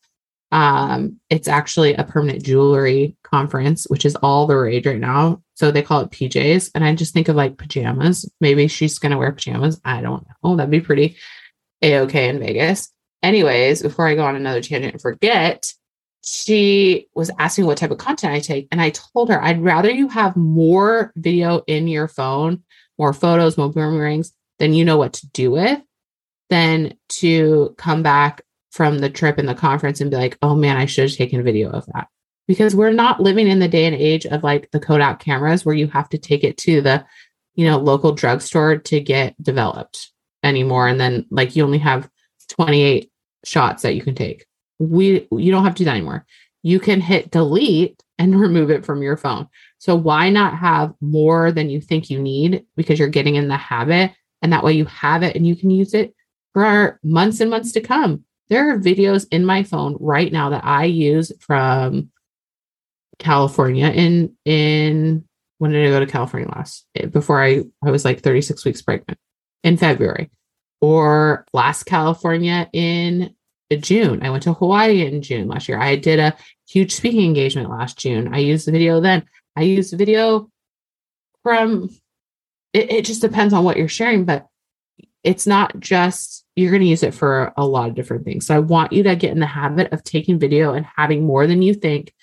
Um, 0.51 1.17
it's 1.29 1.47
actually 1.47 1.93
a 1.93 2.03
permanent 2.03 2.43
jewelry 2.43 3.15
conference, 3.23 3.85
which 3.89 4.05
is 4.05 4.17
all 4.17 4.47
the 4.47 4.57
rage 4.57 4.85
right 4.85 4.99
now. 4.99 5.41
So 5.55 5.71
they 5.71 5.81
call 5.81 6.01
it 6.01 6.11
PJs. 6.11 6.71
And 6.75 6.83
I 6.83 6.93
just 6.93 7.13
think 7.13 7.29
of 7.29 7.35
like 7.35 7.57
pajamas. 7.57 8.29
Maybe 8.41 8.67
she's 8.67 8.99
going 8.99 9.13
to 9.13 9.17
wear 9.17 9.31
pajamas. 9.31 9.79
I 9.85 10.01
don't 10.01 10.25
know. 10.43 10.57
That'd 10.57 10.71
be 10.71 10.81
pretty 10.81 11.17
A 11.81 11.99
OK 11.99 12.27
in 12.27 12.39
Vegas. 12.39 12.91
Anyways, 13.23 13.81
before 13.81 14.07
I 14.07 14.15
go 14.15 14.25
on 14.25 14.35
another 14.35 14.61
tangent 14.61 14.93
and 14.93 15.01
forget, 15.01 15.71
she 16.23 17.07
was 17.15 17.31
asking 17.39 17.65
what 17.65 17.77
type 17.77 17.91
of 17.91 17.97
content 17.97 18.33
I 18.33 18.39
take. 18.39 18.67
And 18.71 18.79
I 18.81 18.91
told 18.91 19.29
her, 19.29 19.43
I'd 19.43 19.61
rather 19.61 19.89
you 19.89 20.07
have 20.09 20.35
more 20.35 21.11
video 21.15 21.63
in 21.67 21.87
your 21.87 22.07
phone, 22.07 22.63
more 22.97 23.13
photos, 23.13 23.57
more 23.57 23.69
boomerangs 23.69 24.31
than 24.59 24.73
you 24.73 24.85
know 24.85 24.97
what 24.97 25.13
to 25.13 25.27
do 25.27 25.51
with, 25.51 25.81
than 26.49 26.93
to 27.09 27.73
come 27.77 28.03
back 28.03 28.43
from 28.69 28.99
the 28.99 29.09
trip 29.09 29.37
and 29.37 29.49
the 29.49 29.55
conference 29.55 29.99
and 29.99 30.11
be 30.11 30.17
like, 30.17 30.37
oh 30.41 30.55
man, 30.55 30.77
I 30.77 30.85
should 30.85 31.09
have 31.09 31.17
taken 31.17 31.43
video 31.43 31.69
of 31.69 31.85
that. 31.87 32.07
Because 32.47 32.75
we're 32.75 32.91
not 32.91 33.19
living 33.19 33.47
in 33.47 33.59
the 33.59 33.67
day 33.67 33.85
and 33.85 33.95
age 33.95 34.25
of 34.25 34.43
like 34.43 34.69
the 34.71 34.79
Kodak 34.79 35.19
cameras 35.19 35.65
where 35.65 35.75
you 35.75 35.87
have 35.87 36.09
to 36.09 36.17
take 36.17 36.43
it 36.43 36.57
to 36.57 36.81
the, 36.81 37.05
you 37.55 37.65
know, 37.65 37.77
local 37.77 38.11
drugstore 38.11 38.77
to 38.77 38.99
get 38.99 39.41
developed 39.41 40.11
anymore. 40.43 40.87
And 40.87 40.99
then 40.99 41.25
like 41.31 41.55
you 41.55 41.63
only 41.63 41.79
have 41.79 42.09
28 42.49 43.09
shots 43.43 43.83
that 43.83 43.95
you 43.95 44.01
can 44.01 44.15
take 44.15 44.45
we 44.81 45.27
you 45.31 45.51
don't 45.51 45.63
have 45.63 45.75
to 45.75 45.79
do 45.79 45.85
that 45.85 45.95
anymore. 45.95 46.25
You 46.63 46.79
can 46.79 47.01
hit 47.01 47.31
delete 47.31 48.01
and 48.17 48.39
remove 48.39 48.71
it 48.71 48.85
from 48.85 49.01
your 49.01 49.17
phone. 49.17 49.47
So 49.77 49.95
why 49.95 50.29
not 50.29 50.57
have 50.57 50.93
more 51.01 51.51
than 51.51 51.69
you 51.69 51.81
think 51.81 52.09
you 52.09 52.19
need 52.19 52.65
because 52.75 52.99
you're 52.99 53.07
getting 53.07 53.35
in 53.35 53.47
the 53.47 53.57
habit 53.57 54.11
and 54.41 54.51
that 54.53 54.63
way 54.63 54.73
you 54.73 54.85
have 54.85 55.23
it 55.23 55.35
and 55.35 55.45
you 55.45 55.55
can 55.55 55.69
use 55.69 55.93
it 55.93 56.15
for 56.53 56.99
months 57.03 57.39
and 57.39 57.49
months 57.49 57.71
to 57.73 57.81
come. 57.81 58.25
There 58.49 58.71
are 58.71 58.79
videos 58.79 59.25
in 59.31 59.45
my 59.45 59.63
phone 59.63 59.97
right 59.99 60.31
now 60.31 60.49
that 60.49 60.65
I 60.65 60.85
use 60.85 61.31
from 61.39 62.11
California 63.19 63.87
in 63.87 64.35
in 64.45 65.23
when 65.59 65.71
did 65.71 65.85
I 65.85 65.91
go 65.91 65.99
to 65.99 66.11
California 66.11 66.49
last? 66.49 66.87
Eh, 66.95 67.05
before 67.05 67.41
I 67.41 67.63
I 67.85 67.91
was 67.91 68.03
like 68.03 68.21
36 68.21 68.65
weeks 68.65 68.81
pregnant 68.81 69.19
in 69.63 69.77
February 69.77 70.31
or 70.81 71.45
last 71.53 71.83
California 71.83 72.67
in 72.73 73.35
June. 73.77 74.23
I 74.23 74.29
went 74.29 74.43
to 74.43 74.53
Hawaii 74.53 75.05
in 75.05 75.21
June 75.21 75.47
last 75.47 75.67
year. 75.67 75.79
I 75.79 75.95
did 75.95 76.19
a 76.19 76.35
huge 76.67 76.93
speaking 76.93 77.25
engagement 77.25 77.69
last 77.69 77.97
June. 77.97 78.33
I 78.33 78.39
used 78.39 78.67
the 78.67 78.71
video 78.71 78.99
then. 78.99 79.23
I 79.55 79.63
used 79.63 79.91
the 79.91 79.97
video 79.97 80.49
from 81.43 81.89
it, 82.73 82.91
it 82.91 83.05
just 83.05 83.21
depends 83.21 83.53
on 83.53 83.63
what 83.63 83.77
you're 83.77 83.87
sharing, 83.87 84.25
but 84.25 84.47
it's 85.23 85.45
not 85.45 85.79
just 85.79 86.45
you're 86.55 86.71
going 86.71 86.81
to 86.81 86.87
use 86.87 87.03
it 87.03 87.13
for 87.13 87.53
a 87.57 87.65
lot 87.65 87.89
of 87.89 87.95
different 87.95 88.25
things. 88.25 88.45
So 88.45 88.55
I 88.55 88.59
want 88.59 88.93
you 88.93 89.03
to 89.03 89.15
get 89.15 89.31
in 89.31 89.39
the 89.39 89.45
habit 89.45 89.91
of 89.93 90.03
taking 90.03 90.39
video 90.39 90.73
and 90.73 90.85
having 90.95 91.25
more 91.25 91.47
than 91.47 91.61
you 91.61 91.73
think 91.73 92.13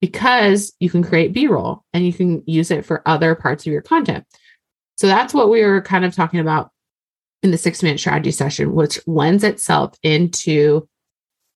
because 0.00 0.72
you 0.80 0.90
can 0.90 1.02
create 1.02 1.32
B-roll 1.32 1.84
and 1.92 2.04
you 2.04 2.12
can 2.12 2.42
use 2.46 2.70
it 2.70 2.84
for 2.84 3.06
other 3.06 3.34
parts 3.34 3.66
of 3.66 3.72
your 3.72 3.82
content. 3.82 4.24
So 4.96 5.06
that's 5.06 5.32
what 5.32 5.50
we 5.50 5.62
were 5.62 5.80
kind 5.80 6.04
of 6.04 6.14
talking 6.14 6.40
about 6.40 6.70
in 7.42 7.50
the 7.50 7.58
six 7.58 7.82
minute 7.82 8.00
strategy 8.00 8.30
session, 8.30 8.74
which 8.74 9.00
lends 9.06 9.44
itself 9.44 9.96
into 10.02 10.88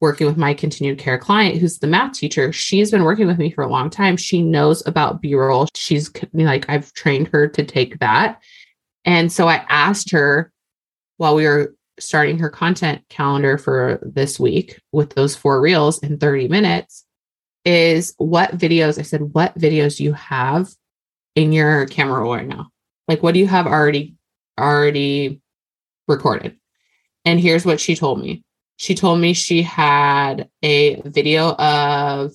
working 0.05 0.27
with 0.27 0.37
my 0.37 0.55
continued 0.55 0.99
care 0.99 1.19
client 1.19 1.59
who's 1.59 1.79
the 1.79 1.87
math 1.87 2.13
teacher 2.13 2.53
she's 2.53 2.91
been 2.91 3.03
working 3.03 3.27
with 3.27 3.39
me 3.39 3.51
for 3.51 3.65
a 3.65 3.69
long 3.69 3.91
time. 3.91 4.17
She 4.17 4.43
knows 4.43 4.87
about 4.87 5.21
b-roll. 5.21 5.69
She's 5.75 6.11
like 6.33 6.69
i've 6.69 6.93
trained 6.93 7.29
her 7.29 7.49
to 7.49 7.65
take 7.65 7.99
that. 7.99 8.41
And 9.05 9.33
so 9.33 9.49
i 9.49 9.65
asked 9.69 10.11
her 10.11 10.53
while 11.17 11.35
we 11.35 11.47
were 11.47 11.75
starting 11.99 12.39
her 12.39 12.51
content 12.51 13.03
calendar 13.09 13.57
for 13.59 14.01
this 14.03 14.39
week 14.39 14.81
with 14.93 15.15
those 15.15 15.37
four 15.37 15.61
reels 15.61 16.01
in 16.03 16.19
30 16.19 16.49
minutes 16.49 17.05
is 17.65 18.15
what 18.19 18.59
videos 18.59 18.99
i 18.99 19.03
said 19.03 19.23
what 19.33 19.57
videos 19.59 19.97
do 19.97 20.05
you 20.05 20.13
have 20.13 20.69
in 21.35 21.53
your 21.53 21.87
camera 21.87 22.21
roll 22.21 22.35
right 22.35 22.47
now? 22.47 22.71
Like 23.09 23.23
what 23.23 23.35
do 23.35 23.41
you 23.41 23.47
have 23.47 23.67
already 23.67 24.15
already 24.59 25.41
recorded? 26.09 26.57
And 27.25 27.41
here's 27.41 27.65
what 27.65 27.81
she 27.81 27.97
told 27.97 28.21
me 28.21 28.43
she 28.76 28.95
told 28.95 29.21
me 29.21 29.33
she 29.33 29.62
had 29.62 30.49
a 30.62 31.00
video 31.02 31.52
of 31.52 32.33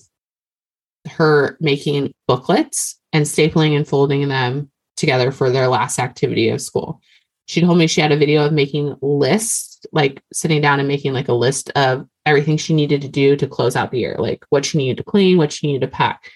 her 1.08 1.56
making 1.60 2.12
booklets 2.26 2.98
and 3.12 3.24
stapling 3.24 3.76
and 3.76 3.86
folding 3.86 4.28
them 4.28 4.70
together 4.96 5.32
for 5.32 5.50
their 5.50 5.68
last 5.68 5.98
activity 5.98 6.48
of 6.50 6.60
school. 6.60 7.00
She 7.46 7.60
told 7.60 7.78
me 7.78 7.86
she 7.86 8.00
had 8.00 8.12
a 8.12 8.16
video 8.16 8.44
of 8.44 8.52
making 8.52 8.96
lists, 9.02 9.80
like 9.92 10.22
sitting 10.32 10.60
down 10.60 10.78
and 10.78 10.86
making 10.86 11.12
like 11.12 11.28
a 11.28 11.32
list 11.32 11.70
of 11.70 12.06
everything 12.24 12.56
she 12.56 12.74
needed 12.74 13.02
to 13.02 13.08
do 13.08 13.34
to 13.36 13.46
close 13.48 13.74
out 13.74 13.90
the 13.90 13.98
year, 13.98 14.16
like 14.18 14.44
what 14.50 14.64
she 14.64 14.78
needed 14.78 14.98
to 14.98 15.02
clean, 15.02 15.36
what 15.36 15.50
she 15.50 15.66
needed 15.66 15.80
to 15.80 15.88
pack. 15.88 16.30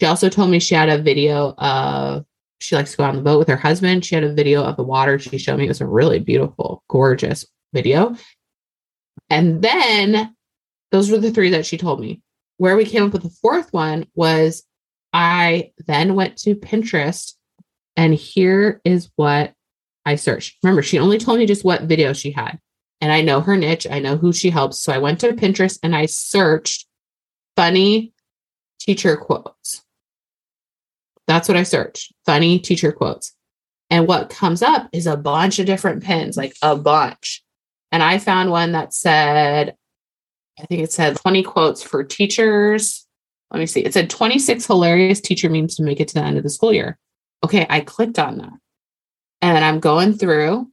She 0.00 0.06
also 0.06 0.28
told 0.28 0.50
me 0.50 0.58
she 0.58 0.74
had 0.74 0.88
a 0.88 1.02
video 1.02 1.54
of 1.58 2.24
she 2.60 2.76
likes 2.76 2.92
to 2.92 2.96
go 2.96 3.04
on 3.04 3.16
the 3.16 3.22
boat 3.22 3.38
with 3.38 3.48
her 3.48 3.56
husband. 3.56 4.04
She 4.04 4.14
had 4.14 4.24
a 4.24 4.32
video 4.32 4.64
of 4.64 4.76
the 4.76 4.84
water 4.84 5.18
she 5.18 5.36
showed 5.36 5.58
me. 5.58 5.66
It 5.66 5.68
was 5.68 5.82
a 5.82 5.86
really 5.86 6.18
beautiful, 6.18 6.82
gorgeous 6.88 7.44
video. 7.74 8.16
And 9.34 9.62
then 9.62 10.32
those 10.92 11.10
were 11.10 11.18
the 11.18 11.32
three 11.32 11.50
that 11.50 11.66
she 11.66 11.76
told 11.76 11.98
me. 11.98 12.22
Where 12.58 12.76
we 12.76 12.84
came 12.84 13.02
up 13.02 13.12
with 13.12 13.24
the 13.24 13.36
fourth 13.42 13.72
one 13.72 14.06
was 14.14 14.62
I 15.12 15.72
then 15.88 16.14
went 16.14 16.36
to 16.38 16.54
Pinterest 16.54 17.32
and 17.96 18.14
here 18.14 18.80
is 18.84 19.10
what 19.16 19.52
I 20.06 20.14
searched. 20.14 20.56
Remember, 20.62 20.82
she 20.82 21.00
only 21.00 21.18
told 21.18 21.40
me 21.40 21.46
just 21.46 21.64
what 21.64 21.82
video 21.82 22.12
she 22.12 22.30
had. 22.30 22.60
And 23.00 23.10
I 23.10 23.22
know 23.22 23.40
her 23.40 23.56
niche, 23.56 23.88
I 23.90 23.98
know 23.98 24.16
who 24.16 24.32
she 24.32 24.50
helps. 24.50 24.78
So 24.78 24.92
I 24.92 24.98
went 24.98 25.18
to 25.20 25.32
Pinterest 25.32 25.80
and 25.82 25.96
I 25.96 26.06
searched 26.06 26.86
funny 27.56 28.12
teacher 28.78 29.16
quotes. 29.16 29.82
That's 31.26 31.48
what 31.48 31.56
I 31.56 31.64
searched 31.64 32.14
funny 32.24 32.60
teacher 32.60 32.92
quotes. 32.92 33.34
And 33.90 34.06
what 34.06 34.30
comes 34.30 34.62
up 34.62 34.88
is 34.92 35.08
a 35.08 35.16
bunch 35.16 35.58
of 35.58 35.66
different 35.66 36.04
pins, 36.04 36.36
like 36.36 36.54
a 36.62 36.76
bunch. 36.76 37.43
And 37.94 38.02
I 38.02 38.18
found 38.18 38.50
one 38.50 38.72
that 38.72 38.92
said, 38.92 39.76
I 40.58 40.66
think 40.66 40.82
it 40.82 40.90
said 40.90 41.16
20 41.16 41.44
quotes 41.44 41.80
for 41.80 42.02
teachers. 42.02 43.06
Let 43.52 43.60
me 43.60 43.66
see. 43.66 43.84
It 43.84 43.94
said 43.94 44.10
26 44.10 44.66
hilarious 44.66 45.20
teacher 45.20 45.48
memes 45.48 45.76
to 45.76 45.84
make 45.84 46.00
it 46.00 46.08
to 46.08 46.14
the 46.14 46.24
end 46.24 46.36
of 46.36 46.42
the 46.42 46.50
school 46.50 46.72
year. 46.72 46.98
Okay, 47.44 47.64
I 47.70 47.82
clicked 47.82 48.18
on 48.18 48.38
that. 48.38 48.52
And 49.42 49.64
I'm 49.64 49.78
going 49.78 50.12
through 50.12 50.68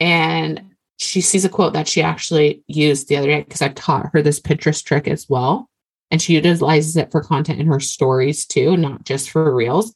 and 0.00 0.70
she 0.96 1.20
sees 1.20 1.44
a 1.44 1.50
quote 1.50 1.74
that 1.74 1.86
she 1.86 2.00
actually 2.00 2.64
used 2.66 3.08
the 3.08 3.18
other 3.18 3.26
day 3.26 3.42
because 3.42 3.60
I 3.60 3.68
taught 3.68 4.08
her 4.14 4.22
this 4.22 4.40
Pinterest 4.40 4.82
trick 4.82 5.06
as 5.06 5.28
well. 5.28 5.68
And 6.10 6.22
she 6.22 6.32
utilizes 6.32 6.96
it 6.96 7.12
for 7.12 7.20
content 7.20 7.60
in 7.60 7.66
her 7.66 7.80
stories 7.80 8.46
too, 8.46 8.78
not 8.78 9.04
just 9.04 9.28
for 9.28 9.54
reels. 9.54 9.94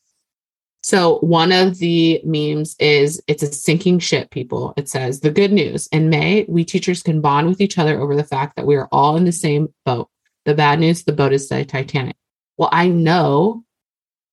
So 0.86 1.18
one 1.18 1.50
of 1.50 1.78
the 1.78 2.20
memes 2.22 2.76
is 2.78 3.20
it's 3.26 3.42
a 3.42 3.52
sinking 3.52 3.98
ship, 3.98 4.30
people. 4.30 4.72
It 4.76 4.88
says 4.88 5.18
the 5.18 5.32
good 5.32 5.50
news 5.50 5.88
in 5.88 6.10
May, 6.10 6.44
we 6.48 6.64
teachers 6.64 7.02
can 7.02 7.20
bond 7.20 7.48
with 7.48 7.60
each 7.60 7.76
other 7.76 8.00
over 8.00 8.14
the 8.14 8.22
fact 8.22 8.54
that 8.54 8.66
we 8.66 8.76
are 8.76 8.88
all 8.92 9.16
in 9.16 9.24
the 9.24 9.32
same 9.32 9.74
boat. 9.84 10.08
The 10.44 10.54
bad 10.54 10.78
news, 10.78 11.02
the 11.02 11.12
boat 11.12 11.32
is 11.32 11.48
the 11.48 11.64
Titanic. 11.64 12.14
Well, 12.56 12.68
I 12.70 12.86
know 12.86 13.64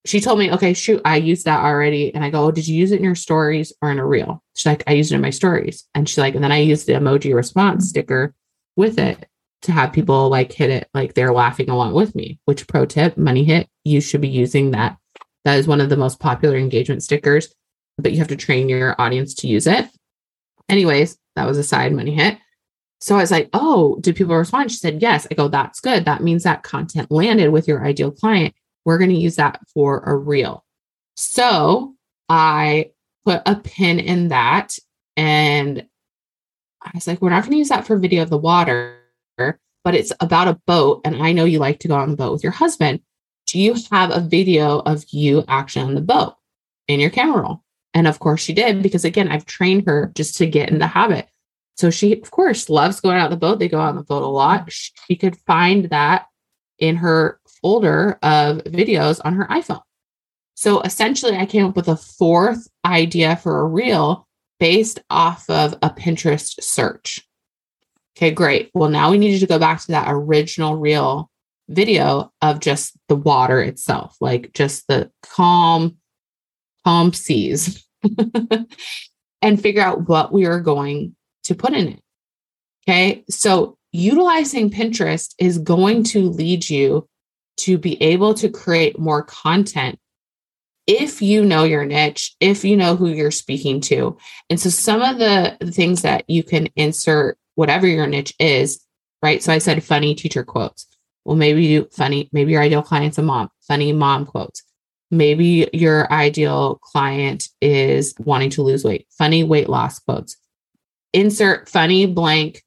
she 0.06 0.22
told 0.22 0.38
me, 0.38 0.52
okay, 0.52 0.76
shoot, 0.76 1.02
I 1.04 1.16
used 1.16 1.46
that 1.46 1.66
already. 1.66 2.14
And 2.14 2.24
I 2.24 2.30
go, 2.30 2.44
oh, 2.44 2.52
did 2.52 2.68
you 2.68 2.76
use 2.76 2.92
it 2.92 2.98
in 2.98 3.04
your 3.04 3.16
stories 3.16 3.74
or 3.82 3.90
in 3.90 3.98
a 3.98 4.06
reel? 4.06 4.44
She's 4.56 4.68
like, 4.68 4.84
I 4.86 4.92
used 4.94 5.12
it 5.12 5.16
in 5.16 5.22
my 5.22 5.32
stories. 5.32 5.86
And 5.96 6.08
she's 6.08 6.20
like, 6.20 6.36
and 6.36 6.44
then 6.44 6.52
I 6.52 6.60
used 6.60 6.86
the 6.86 6.94
emoji 6.94 7.34
response 7.34 7.86
mm-hmm. 7.86 7.90
sticker 7.90 8.36
with 8.76 9.00
it 9.00 9.28
to 9.64 9.72
have 9.72 9.92
people 9.92 10.30
like 10.30 10.52
hit 10.52 10.70
it 10.70 10.88
like 10.94 11.16
they're 11.16 11.34
laughing 11.34 11.72
along 11.72 11.94
with 11.94 12.14
me, 12.14 12.38
which 12.46 12.68
pro 12.68 12.86
tip, 12.86 13.18
money 13.18 13.44
hit, 13.44 13.70
you 13.84 14.02
should 14.02 14.22
be 14.22 14.30
using 14.30 14.70
that 14.70 15.00
that 15.46 15.60
is 15.60 15.68
one 15.68 15.82
of 15.82 15.90
the 15.90 15.98
most 15.98 16.20
popular 16.20 16.58
engagement 16.58 17.04
stickers, 17.04 17.54
but 17.98 18.12
you 18.12 18.20
have 18.20 18.28
to 18.30 18.36
train 18.36 18.70
your 18.70 19.00
audience 19.00 19.34
to 19.36 19.48
use 19.48 19.68
it. 19.68 19.88
Anyways, 20.70 21.18
that 21.36 21.46
was 21.46 21.58
a 21.58 21.64
side 21.64 21.94
money 21.94 22.14
hit. 22.14 22.38
So 23.02 23.16
I 23.16 23.20
was 23.20 23.32
like, 23.32 23.50
oh, 23.52 23.98
did 24.00 24.16
people 24.16 24.36
respond? 24.36 24.72
She 24.72 24.78
said, 24.78 25.02
yes. 25.02 25.28
I 25.30 25.34
go, 25.34 25.50
that's 25.50 25.82
good. 25.82 26.06
That 26.06 26.24
means 26.24 26.44
that 26.44 26.64
content 26.64 27.12
landed 27.12 27.50
with 27.50 27.68
your 27.68 27.86
ideal 27.86 28.12
client. 28.12 28.56
We're 28.86 28.98
going 28.98 29.10
to 29.10 29.18
use 29.18 29.36
that 29.36 29.60
for 29.74 30.00
a 30.00 30.16
reel. 30.16 30.64
So 31.16 31.96
I 32.30 32.92
put 33.26 33.42
a 33.46 33.56
pin 33.56 34.00
in 34.00 34.30
that 34.30 34.78
and 35.18 35.86
I 36.82 36.92
was 36.94 37.08
like, 37.08 37.22
we're 37.22 37.30
not 37.30 37.44
going 37.44 37.52
to 37.52 37.58
use 37.58 37.70
that 37.70 37.86
for 37.86 37.98
video 37.98 38.24
of 38.24 38.30
the 38.30 38.38
water, 38.38 39.00
but 39.38 39.96
it's 39.96 40.14
about 40.20 40.48
a 40.48 40.60
boat. 40.66 41.02
And 41.04 41.22
I 41.22 41.34
know 41.34 41.46
you 41.46 41.60
like 41.60 41.80
to 41.80 41.88
go 41.90 41.96
on 41.96 42.10
the 42.10 42.18
boat 42.18 42.32
with 42.32 42.44
your 42.44 42.54
husband 42.54 43.02
do 43.48 43.60
you 43.60 43.76
have 43.92 44.12
a 44.12 44.20
video 44.20 44.80
of 44.80 45.06
you 45.10 45.44
actually 45.48 45.86
on 45.86 45.96
the 45.96 46.02
boat 46.02 46.36
in 46.88 47.00
your 47.00 47.10
camera 47.10 47.42
roll? 47.42 47.64
And 47.94 48.08
of 48.08 48.20
course 48.20 48.42
she 48.42 48.54
did, 48.54 48.82
because 48.82 49.06
again, 49.06 49.30
I've 49.30 49.46
trained 49.46 49.86
her 49.88 50.12
just 50.16 50.38
to 50.38 50.46
get 50.46 50.70
in 50.70 50.80
the 50.80 50.88
habit. 50.88 51.28
So 51.76 51.90
she, 51.90 52.14
of 52.14 52.30
course, 52.32 52.70
loves 52.70 53.00
going 53.00 53.18
out 53.18 53.30
the 53.30 53.38
boat. 53.38 53.60
They 53.60 53.68
go 53.68 53.80
out 53.80 53.90
on 53.90 53.96
the 53.96 54.04
boat 54.04 54.24
a 54.24 54.28
lot. 54.28 54.72
She 54.72 55.16
could 55.16 55.38
find 55.48 55.86
that 55.86 56.28
in 56.80 56.96
her 56.98 57.40
folder 57.62 58.20
of 58.22 58.58
videos 58.66 59.22
on 59.24 59.34
her 59.34 59.46
iPhone. 59.48 59.82
So 60.56 60.82
essentially, 60.82 61.36
I 61.36 61.46
came 61.46 61.66
up 61.66 61.76
with 61.76 61.88
a 61.88 61.98
fourth 61.98 62.68
idea 62.86 63.36
for 63.38 63.60
a 63.60 63.68
reel 63.68 64.28
based 64.60 65.00
off 65.10 65.50
of 65.50 65.74
a 65.82 65.90
Pinterest 65.90 66.62
search. 66.62 67.28
Okay, 68.16 68.32
great. 68.32 68.70
Well, 68.76 68.90
now 68.90 69.10
we 69.10 69.18
need 69.18 69.34
you 69.34 69.40
to 69.40 69.48
go 69.48 69.58
back 69.58 69.82
to 69.82 69.88
that 69.88 70.08
original 70.10 70.76
reel 70.76 71.32
video 71.70 72.32
of 72.42 72.60
just 72.60 72.98
the 73.08 73.16
water 73.16 73.62
itself, 73.62 74.16
like 74.20 74.54
just 74.54 74.88
the 74.88 75.12
calm, 75.22 75.98
calm 76.84 77.14
seas, 77.14 77.86
and 79.42 79.62
figure 79.62 79.82
out 79.82 80.08
what 80.08 80.32
we 80.32 80.46
are 80.46 80.60
going 80.60 81.16
to 81.44 81.56
put 81.56 81.74
in 81.74 81.88
it. 81.90 82.02
Okay. 82.88 83.24
So 83.30 83.78
utilizing 83.92 84.70
Pinterest 84.70 85.34
is 85.38 85.58
going 85.58 86.04
to 86.06 86.30
lead 86.30 86.70
you 86.70 87.08
to 87.58 87.78
be 87.78 88.02
able 88.02 88.34
to 88.34 88.50
create 88.50 89.00
more 89.00 89.24
content 89.24 90.00
if 90.86 91.22
you 91.22 91.46
know 91.46 91.64
your 91.64 91.86
niche, 91.86 92.36
if 92.40 92.66
you 92.66 92.76
know 92.76 92.96
who 92.96 93.08
you're 93.08 93.32
speaking 93.32 93.80
to. 93.80 94.18
And 94.50 94.60
so 94.60 94.70
some 94.70 95.02
of 95.02 95.18
the 95.18 95.58
things 95.72 96.02
that 96.02 96.30
you 96.30 96.44
can 96.44 96.68
insert, 96.76 97.38
whatever 97.56 97.88
your 97.88 98.08
niche 98.08 98.34
is, 98.40 98.82
right? 99.22 99.42
So 99.42 99.54
I 99.54 99.60
said 99.60 99.84
funny 99.84 100.14
teacher 100.14 100.44
quotes. 100.44 100.88
Well, 101.26 101.36
maybe 101.36 101.64
you 101.66 101.88
funny, 101.92 102.30
maybe 102.32 102.52
your 102.52 102.62
ideal 102.62 102.82
client's 102.82 103.18
a 103.18 103.22
mom, 103.22 103.50
funny 103.68 103.94
mom 103.94 104.26
quotes. 104.26 104.64
Maybe 105.10 105.70
your 105.74 106.12
ideal 106.12 106.80
client 106.82 107.48
is 107.62 108.16
wanting 108.20 108.50
to 108.52 108.64
lose 108.64 108.84
weight, 108.84 109.08
funny 109.18 109.44
weight 109.44 109.70
loss 109.70 110.00
quotes. 110.00 110.38
Insert 111.14 111.70
funny 111.70 112.08
blank 112.08 112.64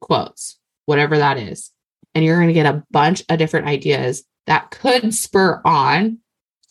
quotes, 0.00 0.58
whatever 0.86 1.18
that 1.18 1.36
is. 1.36 1.72
And 2.14 2.24
you're 2.24 2.36
going 2.36 2.48
to 2.48 2.54
get 2.54 2.66
a 2.66 2.84
bunch 2.90 3.22
of 3.28 3.38
different 3.38 3.66
ideas 3.66 4.24
that 4.46 4.70
could 4.70 5.12
spur 5.14 5.60
on 5.64 6.18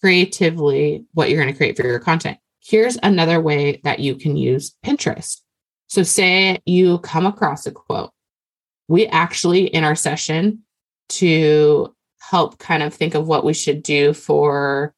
creatively 0.02 1.06
what 1.14 1.30
you're 1.30 1.42
going 1.42 1.54
to 1.54 1.58
create 1.58 1.78
for 1.78 1.86
your 1.86 2.00
content. 2.00 2.38
Here's 2.62 2.98
another 3.02 3.40
way 3.42 3.82
that 3.84 4.00
you 4.00 4.16
can 4.16 4.38
use 4.38 4.76
Pinterest. 4.86 5.42
So, 5.88 6.04
say 6.04 6.60
you 6.66 7.00
come 7.00 7.26
across 7.26 7.66
a 7.66 7.72
quote. 7.72 8.12
We 8.88 9.08
actually, 9.08 9.68
in 9.68 9.84
our 9.84 9.96
session, 9.96 10.64
to 11.10 11.94
help 12.20 12.60
kind 12.60 12.84
of 12.84 12.94
think 12.94 13.16
of 13.16 13.28
what 13.28 13.44
we 13.44 13.54
should 13.54 13.84
do 13.84 14.14
for 14.14 14.94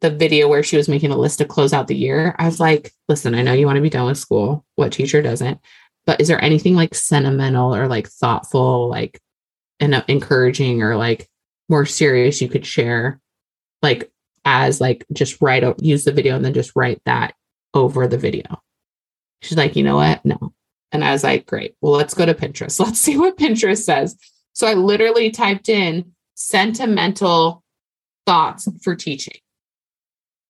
the 0.00 0.10
video 0.10 0.48
where 0.48 0.62
she 0.62 0.76
was 0.76 0.88
making 0.88 1.10
a 1.10 1.16
list 1.16 1.38
to 1.38 1.44
close 1.44 1.72
out 1.72 1.88
the 1.88 1.96
year. 1.96 2.34
I 2.38 2.46
was 2.46 2.60
like, 2.60 2.92
listen, 3.08 3.34
I 3.34 3.42
know 3.42 3.52
you 3.52 3.66
want 3.66 3.76
to 3.76 3.82
be 3.82 3.90
done 3.90 4.06
with 4.06 4.18
school. 4.18 4.64
What 4.76 4.92
teacher 4.92 5.22
doesn't? 5.22 5.60
But 6.06 6.20
is 6.20 6.28
there 6.28 6.42
anything 6.42 6.74
like 6.74 6.94
sentimental 6.94 7.74
or 7.74 7.88
like 7.88 8.08
thoughtful, 8.08 8.88
like 8.88 9.20
and 9.80 9.94
uh, 9.94 10.04
encouraging 10.08 10.82
or 10.82 10.96
like 10.96 11.28
more 11.68 11.84
serious 11.84 12.40
you 12.40 12.48
could 12.48 12.64
share? 12.64 13.20
Like 13.82 14.10
as 14.44 14.80
like 14.80 15.04
just 15.12 15.40
write 15.42 15.64
out, 15.64 15.82
use 15.82 16.04
the 16.04 16.12
video 16.12 16.36
and 16.36 16.44
then 16.44 16.54
just 16.54 16.72
write 16.76 17.02
that 17.04 17.34
over 17.74 18.06
the 18.06 18.18
video. 18.18 18.62
She's 19.42 19.58
like, 19.58 19.76
you 19.76 19.84
know 19.84 19.96
what? 19.96 20.24
No. 20.24 20.52
And 20.92 21.04
I 21.04 21.12
was 21.12 21.24
like, 21.24 21.46
great. 21.46 21.74
Well, 21.80 21.92
let's 21.92 22.14
go 22.14 22.24
to 22.24 22.34
Pinterest. 22.34 22.80
Let's 22.84 22.98
see 22.98 23.18
what 23.18 23.36
Pinterest 23.36 23.82
says. 23.82 24.16
So 24.58 24.66
I 24.66 24.74
literally 24.74 25.30
typed 25.30 25.68
in 25.68 26.14
sentimental 26.34 27.62
thoughts 28.26 28.68
for 28.82 28.96
teaching. 28.96 29.36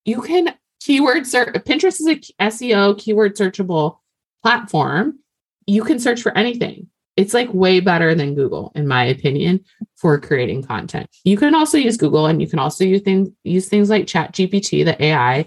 You 0.07 0.23
can 0.23 0.55
keyword 0.81 1.27
search, 1.27 1.53
Pinterest 1.67 2.01
is 2.01 2.07
a 2.07 2.17
SEO 2.45 2.99
keyword 2.99 3.37
searchable 3.37 3.99
platform. 4.43 5.19
You 5.67 5.85
can 5.85 5.99
search 5.99 6.23
for 6.23 6.35
anything. 6.39 6.89
it's 7.19 7.35
like 7.35 7.53
way 7.53 7.81
better 7.81 8.15
than 8.15 8.35
Google, 8.35 8.73
in 8.75 8.89
my 8.89 9.05
opinion, 9.05 9.63
for 9.97 10.19
creating 10.19 10.63
content. 10.63 11.11
You 11.25 11.37
can 11.37 11.55
also 11.55 11.77
use 11.77 11.99
Google 11.99 12.25
and 12.25 12.41
you 12.41 12.49
can 12.49 12.61
also 12.61 12.85
use 12.85 13.03
things 13.03 13.29
use 13.45 13.69
things 13.69 13.91
like 13.91 14.07
Chat 14.07 14.33
GPT, 14.33 14.87
the 14.87 15.05
AI, 15.05 15.47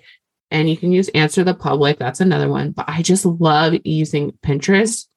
and 0.51 0.69
you 0.69 0.77
can 0.77 0.91
use 0.91 1.09
Answer 1.15 1.43
the 1.43 1.55
Public. 1.55 1.97
That's 1.97 2.21
another 2.21 2.47
one. 2.47 2.73
But 2.73 2.85
I 2.87 3.01
just 3.01 3.25
love 3.25 3.73
using 3.83 4.33
Pinterest. 4.45 5.07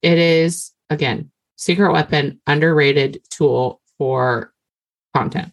It 0.00 0.16
is 0.16 0.72
again 0.88 1.30
secret 1.58 1.92
weapon, 1.92 2.40
underrated 2.46 3.20
tool 3.28 3.82
for 3.98 4.54
content. 5.14 5.52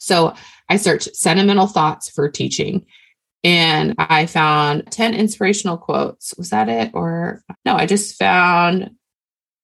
So 0.00 0.34
I 0.68 0.76
searched 0.76 1.14
sentimental 1.14 1.68
thoughts 1.68 2.10
for 2.10 2.28
teaching 2.28 2.84
and 3.44 3.94
I 3.98 4.26
found 4.26 4.90
10 4.90 5.14
inspirational 5.14 5.76
quotes. 5.76 6.34
Was 6.36 6.50
that 6.50 6.68
it? 6.68 6.90
Or 6.94 7.42
no, 7.64 7.76
I 7.76 7.86
just 7.86 8.18
found 8.18 8.90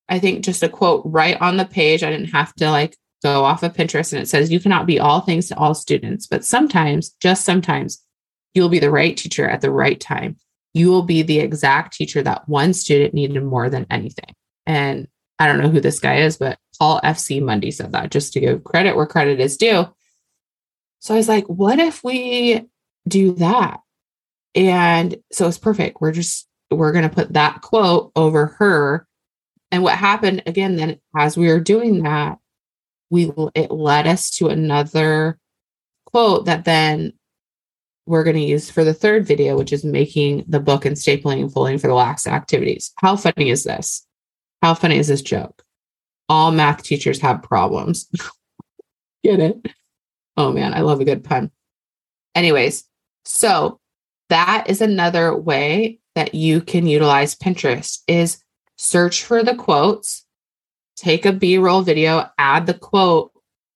I 0.08 0.18
think 0.18 0.44
just 0.44 0.62
a 0.62 0.68
quote 0.68 1.02
right 1.06 1.40
on 1.40 1.56
the 1.56 1.64
page. 1.64 2.02
I 2.02 2.10
didn't 2.10 2.32
have 2.32 2.54
to 2.56 2.70
like 2.70 2.96
go 3.22 3.44
off 3.44 3.62
of 3.62 3.72
Pinterest 3.72 4.12
and 4.12 4.20
it 4.20 4.28
says, 4.28 4.52
You 4.52 4.60
cannot 4.60 4.86
be 4.86 5.00
all 5.00 5.20
things 5.20 5.48
to 5.48 5.56
all 5.56 5.74
students, 5.74 6.26
but 6.26 6.44
sometimes, 6.44 7.10
just 7.20 7.44
sometimes, 7.44 8.02
you'll 8.52 8.68
be 8.68 8.78
the 8.78 8.90
right 8.90 9.16
teacher 9.16 9.48
at 9.48 9.62
the 9.62 9.70
right 9.70 9.98
time. 9.98 10.36
You 10.74 10.90
will 10.90 11.02
be 11.02 11.22
the 11.22 11.38
exact 11.38 11.94
teacher 11.94 12.22
that 12.22 12.48
one 12.48 12.74
student 12.74 13.14
needed 13.14 13.42
more 13.42 13.70
than 13.70 13.86
anything. 13.90 14.34
And 14.66 15.08
I 15.38 15.46
don't 15.46 15.60
know 15.60 15.68
who 15.68 15.80
this 15.80 16.00
guy 16.00 16.18
is, 16.18 16.36
but 16.36 16.58
Paul 16.78 17.00
FC 17.02 17.42
Mundy 17.42 17.70
said 17.70 17.92
that 17.92 18.10
just 18.10 18.32
to 18.34 18.40
give 18.40 18.64
credit 18.64 18.96
where 18.96 19.06
credit 19.06 19.40
is 19.40 19.56
due. 19.56 19.86
So 21.00 21.14
I 21.14 21.16
was 21.16 21.28
like, 21.28 21.46
what 21.46 21.78
if 21.78 22.04
we 22.04 22.68
do 23.08 23.32
that? 23.34 23.80
And 24.54 25.16
so 25.32 25.48
it's 25.48 25.58
perfect. 25.58 26.00
We're 26.00 26.12
just, 26.12 26.46
we're 26.70 26.92
going 26.92 27.08
to 27.08 27.14
put 27.14 27.32
that 27.32 27.60
quote 27.62 28.12
over 28.14 28.46
her 28.58 29.06
and 29.72 29.82
what 29.82 29.96
happened 29.96 30.42
again 30.46 30.76
then 30.76 31.00
as 31.16 31.36
we 31.36 31.48
were 31.48 31.58
doing 31.58 32.02
that, 32.02 32.38
we 33.10 33.32
it 33.54 33.70
led 33.70 34.06
us 34.06 34.30
to 34.36 34.48
another 34.48 35.38
quote 36.04 36.44
that 36.44 36.66
then 36.66 37.14
we're 38.04 38.24
going 38.24 38.36
to 38.36 38.42
use 38.42 38.70
for 38.70 38.84
the 38.84 38.94
third 38.94 39.26
video, 39.26 39.56
which 39.56 39.72
is 39.72 39.84
making 39.84 40.44
the 40.46 40.60
book 40.60 40.84
and 40.84 40.96
stapling 40.96 41.40
and 41.40 41.52
folding 41.52 41.78
for 41.78 41.86
the 41.86 41.94
last 41.94 42.26
activities. 42.26 42.92
How 42.96 43.16
funny 43.16 43.48
is 43.48 43.64
this? 43.64 44.06
How 44.62 44.74
funny 44.74 44.96
is 44.96 45.08
this 45.08 45.22
joke? 45.22 45.62
All 46.28 46.52
math 46.52 46.84
teachers 46.84 47.20
have 47.20 47.42
problems. 47.42 48.08
Get 49.24 49.40
it? 49.40 49.56
Oh 50.36 50.52
man, 50.52 50.72
I 50.72 50.80
love 50.80 51.00
a 51.00 51.04
good 51.04 51.24
pun. 51.24 51.50
Anyways, 52.34 52.84
so 53.24 53.80
that 54.28 54.66
is 54.68 54.80
another 54.80 55.36
way 55.36 55.98
that 56.14 56.34
you 56.34 56.60
can 56.60 56.86
utilize 56.86 57.34
Pinterest 57.34 57.98
is 58.06 58.42
search 58.76 59.24
for 59.24 59.42
the 59.42 59.54
quotes, 59.54 60.24
take 60.96 61.26
a 61.26 61.32
B 61.32 61.58
roll 61.58 61.82
video, 61.82 62.30
add 62.38 62.66
the 62.66 62.74
quote 62.74 63.32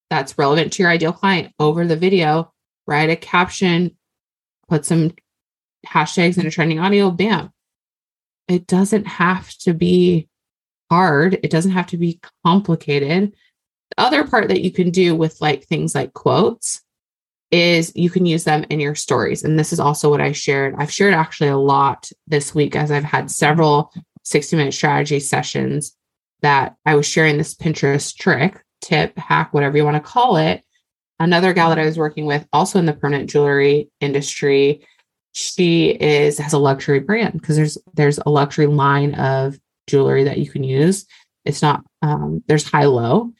that's 0.08 0.38
relevant 0.38 0.72
to 0.72 0.82
your 0.82 0.90
ideal 0.90 1.12
client 1.12 1.52
over 1.58 1.84
the 1.86 1.96
video, 1.96 2.52
write 2.86 3.10
a 3.10 3.16
caption, 3.16 3.96
put 4.68 4.84
some 4.84 5.12
hashtags 5.86 6.38
in 6.38 6.46
a 6.46 6.50
trending 6.50 6.78
audio, 6.78 7.10
bam. 7.10 7.52
It 8.48 8.66
doesn't 8.66 9.06
have 9.06 9.50
to 9.58 9.74
be 9.74 10.28
hard, 10.90 11.34
it 11.42 11.50
doesn't 11.50 11.72
have 11.72 11.86
to 11.88 11.96
be 11.96 12.20
complicated. 12.44 13.32
The 13.96 14.02
other 14.02 14.26
part 14.26 14.48
that 14.48 14.62
you 14.62 14.70
can 14.70 14.90
do 14.90 15.14
with 15.14 15.40
like 15.40 15.64
things 15.64 15.94
like 15.94 16.12
quotes 16.12 16.82
is 17.50 17.92
you 17.94 18.10
can 18.10 18.26
use 18.26 18.44
them 18.44 18.64
in 18.70 18.80
your 18.80 18.94
stories. 18.94 19.44
And 19.44 19.58
this 19.58 19.72
is 19.72 19.80
also 19.80 20.10
what 20.10 20.20
I 20.20 20.32
shared. 20.32 20.74
I've 20.78 20.90
shared 20.90 21.14
actually 21.14 21.50
a 21.50 21.56
lot 21.56 22.10
this 22.26 22.54
week 22.54 22.74
as 22.74 22.90
I've 22.90 23.04
had 23.04 23.30
several 23.30 23.92
60 24.24 24.56
minute 24.56 24.74
strategy 24.74 25.20
sessions 25.20 25.96
that 26.42 26.76
I 26.84 26.96
was 26.96 27.06
sharing 27.06 27.38
this 27.38 27.54
Pinterest 27.54 28.14
trick, 28.16 28.62
tip, 28.80 29.16
hack, 29.16 29.54
whatever 29.54 29.76
you 29.76 29.84
want 29.84 29.96
to 29.96 30.00
call 30.00 30.36
it. 30.36 30.62
Another 31.18 31.54
gal 31.54 31.70
that 31.70 31.78
I 31.78 31.86
was 31.86 31.96
working 31.96 32.26
with, 32.26 32.46
also 32.52 32.78
in 32.78 32.86
the 32.86 32.92
permanent 32.92 33.30
jewelry 33.30 33.88
industry, 34.00 34.86
she 35.32 35.90
is 35.90 36.38
has 36.38 36.52
a 36.52 36.58
luxury 36.58 37.00
brand 37.00 37.34
because 37.34 37.56
there's 37.56 37.78
there's 37.94 38.18
a 38.18 38.30
luxury 38.30 38.66
line 38.66 39.14
of 39.14 39.58
jewelry 39.86 40.24
that 40.24 40.38
you 40.38 40.48
can 40.48 40.64
use. 40.64 41.06
It's 41.44 41.62
not 41.62 41.84
um, 42.02 42.42
there's 42.46 42.68
high 42.68 42.86
low. 42.86 43.32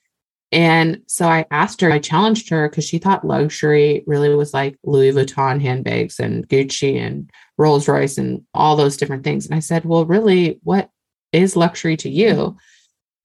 And 0.52 1.02
so 1.06 1.26
I 1.26 1.44
asked 1.50 1.80
her, 1.80 1.90
I 1.90 1.98
challenged 1.98 2.50
her 2.50 2.68
because 2.68 2.84
she 2.84 2.98
thought 2.98 3.26
luxury 3.26 4.04
really 4.06 4.32
was 4.34 4.54
like 4.54 4.78
Louis 4.84 5.12
Vuitton 5.12 5.60
handbags 5.60 6.20
and 6.20 6.48
Gucci 6.48 7.00
and 7.00 7.30
Rolls 7.58 7.88
Royce 7.88 8.16
and 8.16 8.44
all 8.54 8.76
those 8.76 8.96
different 8.96 9.24
things. 9.24 9.46
And 9.46 9.54
I 9.54 9.58
said, 9.58 9.84
well, 9.84 10.04
really, 10.04 10.60
what 10.62 10.88
is 11.32 11.56
luxury 11.56 11.96
to 11.98 12.08
you? 12.08 12.56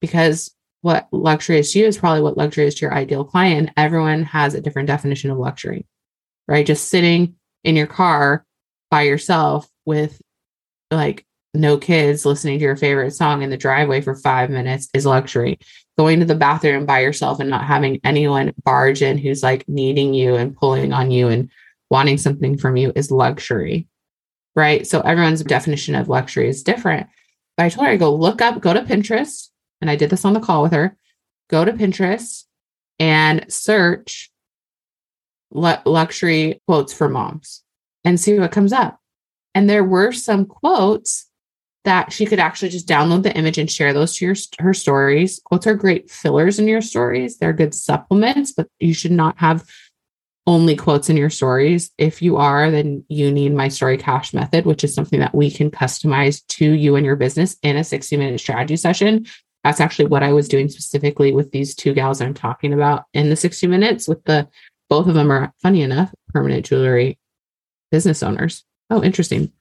Because 0.00 0.52
what 0.80 1.06
luxury 1.12 1.58
is 1.58 1.72
to 1.72 1.78
you 1.78 1.86
is 1.86 1.96
probably 1.96 2.22
what 2.22 2.36
luxury 2.36 2.66
is 2.66 2.74
to 2.76 2.86
your 2.86 2.94
ideal 2.94 3.24
client. 3.24 3.70
Everyone 3.76 4.24
has 4.24 4.54
a 4.54 4.60
different 4.60 4.88
definition 4.88 5.30
of 5.30 5.38
luxury, 5.38 5.86
right? 6.48 6.66
Just 6.66 6.88
sitting 6.88 7.36
in 7.62 7.76
your 7.76 7.86
car 7.86 8.44
by 8.90 9.02
yourself 9.02 9.68
with 9.86 10.20
like 10.90 11.24
no 11.54 11.76
kids 11.76 12.24
listening 12.24 12.58
to 12.58 12.64
your 12.64 12.76
favorite 12.76 13.12
song 13.12 13.42
in 13.42 13.50
the 13.50 13.56
driveway 13.56 14.00
for 14.00 14.14
five 14.14 14.50
minutes 14.50 14.88
is 14.94 15.06
luxury. 15.06 15.58
Going 15.98 16.20
to 16.20 16.26
the 16.26 16.34
bathroom 16.34 16.86
by 16.86 17.00
yourself 17.00 17.40
and 17.40 17.50
not 17.50 17.64
having 17.64 18.00
anyone 18.04 18.54
barge 18.64 19.02
in 19.02 19.18
who's 19.18 19.42
like 19.42 19.68
needing 19.68 20.14
you 20.14 20.36
and 20.36 20.56
pulling 20.56 20.92
on 20.92 21.10
you 21.10 21.28
and 21.28 21.50
wanting 21.90 22.16
something 22.16 22.56
from 22.56 22.76
you 22.76 22.92
is 22.94 23.10
luxury 23.10 23.86
right? 24.54 24.86
So 24.86 25.00
everyone's 25.00 25.42
definition 25.42 25.94
of 25.94 26.08
luxury 26.08 26.48
is 26.48 26.62
different. 26.62 27.06
But 27.56 27.66
I 27.66 27.68
told 27.68 27.86
her, 27.86 27.92
I 27.92 27.96
go 27.96 28.14
look 28.14 28.40
up, 28.40 28.60
go 28.60 28.72
to 28.72 28.82
Pinterest, 28.82 29.48
and 29.80 29.90
I 29.90 29.96
did 29.96 30.10
this 30.10 30.24
on 30.24 30.32
the 30.32 30.40
call 30.40 30.62
with 30.62 30.72
her. 30.72 30.96
Go 31.48 31.64
to 31.64 31.72
Pinterest 31.72 32.44
and 32.98 33.44
search 33.52 34.30
luxury 35.50 36.62
quotes 36.66 36.92
for 36.92 37.08
moms 37.08 37.62
and 38.04 38.18
see 38.18 38.38
what 38.38 38.52
comes 38.52 38.72
up. 38.72 38.98
And 39.54 39.68
there 39.68 39.84
were 39.84 40.12
some 40.12 40.46
quotes 40.46 41.28
that 41.84 42.12
she 42.12 42.26
could 42.26 42.38
actually 42.38 42.68
just 42.68 42.86
download 42.86 43.22
the 43.22 43.36
image 43.36 43.58
and 43.58 43.70
share 43.70 43.92
those 43.92 44.16
to 44.16 44.24
your 44.24 44.36
her 44.60 44.72
stories. 44.72 45.40
Quotes 45.44 45.66
are 45.66 45.74
great 45.74 46.10
fillers 46.10 46.58
in 46.58 46.68
your 46.68 46.80
stories. 46.82 47.38
They're 47.38 47.52
good 47.52 47.74
supplements, 47.74 48.52
but 48.52 48.68
you 48.78 48.94
should 48.94 49.12
not 49.12 49.38
have 49.38 49.68
only 50.46 50.76
quotes 50.76 51.08
in 51.08 51.16
your 51.16 51.30
stories. 51.30 51.90
If 51.98 52.20
you 52.20 52.36
are, 52.36 52.70
then 52.70 53.04
you 53.08 53.30
need 53.30 53.54
my 53.54 53.68
story 53.68 53.96
cash 53.96 54.34
method, 54.34 54.64
which 54.64 54.82
is 54.84 54.94
something 54.94 55.20
that 55.20 55.34
we 55.34 55.50
can 55.50 55.70
customize 55.70 56.44
to 56.48 56.72
you 56.72 56.96
and 56.96 57.06
your 57.06 57.16
business 57.16 57.56
in 57.62 57.76
a 57.76 57.84
60 57.84 58.16
minute 58.16 58.40
strategy 58.40 58.76
session. 58.76 59.26
That's 59.64 59.80
actually 59.80 60.06
what 60.06 60.24
I 60.24 60.32
was 60.32 60.48
doing 60.48 60.68
specifically 60.68 61.32
with 61.32 61.52
these 61.52 61.74
two 61.74 61.94
gals 61.94 62.20
I'm 62.20 62.34
talking 62.34 62.72
about 62.72 63.04
in 63.14 63.28
the 63.28 63.36
60 63.36 63.66
minutes 63.68 64.08
with 64.08 64.24
the 64.24 64.48
both 64.88 65.06
of 65.06 65.14
them 65.14 65.30
are 65.30 65.52
funny 65.62 65.82
enough, 65.82 66.12
permanent 66.28 66.66
jewelry 66.66 67.18
business 67.90 68.22
owners. 68.22 68.64
Oh, 68.90 69.02
interesting. 69.02 69.52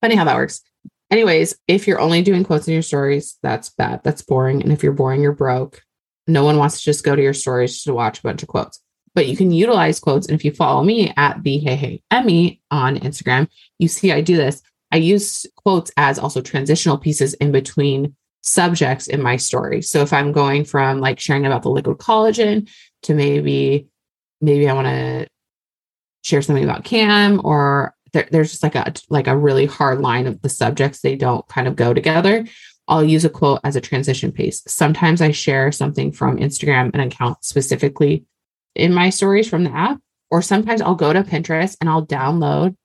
Funny 0.00 0.16
how 0.16 0.24
that 0.24 0.36
works. 0.36 0.62
Anyways, 1.10 1.56
if 1.68 1.86
you're 1.86 2.00
only 2.00 2.22
doing 2.22 2.44
quotes 2.44 2.66
in 2.66 2.74
your 2.74 2.82
stories, 2.82 3.38
that's 3.42 3.70
bad. 3.70 4.02
That's 4.02 4.22
boring. 4.22 4.62
And 4.62 4.72
if 4.72 4.82
you're 4.82 4.92
boring, 4.92 5.22
you're 5.22 5.32
broke. 5.32 5.82
No 6.26 6.44
one 6.44 6.56
wants 6.56 6.78
to 6.78 6.84
just 6.84 7.04
go 7.04 7.14
to 7.14 7.22
your 7.22 7.34
stories 7.34 7.82
to 7.84 7.94
watch 7.94 8.18
a 8.18 8.22
bunch 8.22 8.42
of 8.42 8.48
quotes 8.48 8.80
but 9.16 9.26
you 9.26 9.36
can 9.36 9.50
utilize 9.50 9.98
quotes. 9.98 10.26
And 10.28 10.38
if 10.38 10.44
you 10.44 10.52
follow 10.52 10.84
me 10.84 11.12
at 11.16 11.42
the 11.42 11.58
Hey 11.58 11.74
Hey 11.74 12.02
Emmy 12.10 12.60
on 12.70 12.98
Instagram, 12.98 13.48
you 13.78 13.88
see 13.88 14.12
I 14.12 14.20
do 14.20 14.36
this. 14.36 14.62
I 14.92 14.98
use 14.98 15.46
quotes 15.56 15.90
as 15.96 16.18
also 16.18 16.42
transitional 16.42 16.98
pieces 16.98 17.32
in 17.34 17.50
between 17.50 18.14
subjects 18.42 19.08
in 19.08 19.22
my 19.22 19.36
story. 19.36 19.80
So 19.80 20.02
if 20.02 20.12
I'm 20.12 20.32
going 20.32 20.66
from 20.66 21.00
like 21.00 21.18
sharing 21.18 21.46
about 21.46 21.62
the 21.62 21.70
liquid 21.70 21.96
collagen 21.96 22.68
to 23.04 23.14
maybe, 23.14 23.88
maybe 24.42 24.68
I 24.68 24.74
want 24.74 24.86
to 24.86 25.26
share 26.22 26.42
something 26.42 26.62
about 26.62 26.84
CAM 26.84 27.40
or 27.42 27.94
there, 28.16 28.28
there's 28.32 28.50
just 28.50 28.62
like 28.62 28.74
a 28.74 28.92
like 29.10 29.26
a 29.26 29.36
really 29.36 29.66
hard 29.66 30.00
line 30.00 30.26
of 30.26 30.40
the 30.42 30.48
subjects 30.48 31.00
they 31.00 31.16
don't 31.16 31.46
kind 31.48 31.68
of 31.68 31.76
go 31.76 31.94
together 31.94 32.44
i'll 32.88 33.04
use 33.04 33.24
a 33.24 33.30
quote 33.30 33.60
as 33.62 33.76
a 33.76 33.80
transition 33.80 34.32
piece 34.32 34.62
sometimes 34.66 35.20
i 35.20 35.30
share 35.30 35.70
something 35.70 36.10
from 36.10 36.38
instagram 36.38 36.92
an 36.94 37.00
account 37.00 37.44
specifically 37.44 38.24
in 38.76 38.94
my 38.94 39.10
stories 39.10 39.48
from 39.48 39.64
the 39.64 39.74
app, 39.74 39.98
or 40.30 40.42
sometimes 40.42 40.80
I'll 40.80 40.94
go 40.94 41.12
to 41.12 41.22
Pinterest 41.22 41.76
and 41.80 41.88
I'll 41.88 42.06
download 42.06 42.76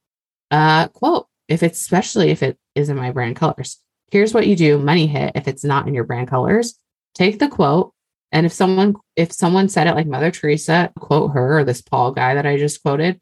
a 0.49 0.89
quote 0.91 1.27
if 1.47 1.63
it's 1.63 1.79
especially 1.79 2.31
if 2.31 2.41
it 2.41 2.57
is 2.75 2.89
in 2.89 2.97
my 2.97 3.11
brand 3.11 3.35
colors. 3.35 3.77
Here's 4.11 4.33
what 4.33 4.47
you 4.47 4.55
do, 4.55 4.77
money 4.77 5.07
hit 5.07 5.33
if 5.35 5.47
it's 5.47 5.63
not 5.63 5.87
in 5.87 5.93
your 5.93 6.03
brand 6.03 6.29
colors. 6.29 6.77
Take 7.13 7.39
the 7.39 7.47
quote 7.47 7.93
and 8.31 8.45
if 8.45 8.53
someone 8.53 8.95
if 9.15 9.31
someone 9.33 9.69
said 9.69 9.87
it 9.87 9.95
like 9.95 10.07
Mother 10.07 10.31
Teresa, 10.31 10.91
quote 10.97 11.31
her 11.31 11.59
or 11.59 11.63
this 11.63 11.81
Paul 11.81 12.11
guy 12.11 12.35
that 12.35 12.45
I 12.45 12.57
just 12.57 12.81
quoted. 12.81 13.19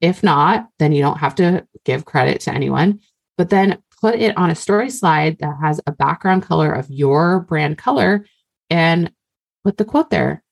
If 0.00 0.22
not, 0.22 0.68
then 0.78 0.92
you 0.92 1.02
don't 1.02 1.18
have 1.18 1.34
to 1.36 1.66
give 1.84 2.04
credit 2.04 2.40
to 2.42 2.54
anyone, 2.54 3.00
but 3.36 3.50
then 3.50 3.82
put 4.00 4.14
it 4.14 4.36
on 4.36 4.50
a 4.50 4.54
story 4.54 4.90
slide 4.90 5.38
that 5.40 5.56
has 5.60 5.80
a 5.86 5.92
background 5.92 6.44
color 6.44 6.72
of 6.72 6.88
your 6.88 7.40
brand 7.40 7.78
color 7.78 8.24
and 8.70 9.12
put 9.64 9.76
the 9.76 9.84
quote 9.84 10.10
there 10.10 10.42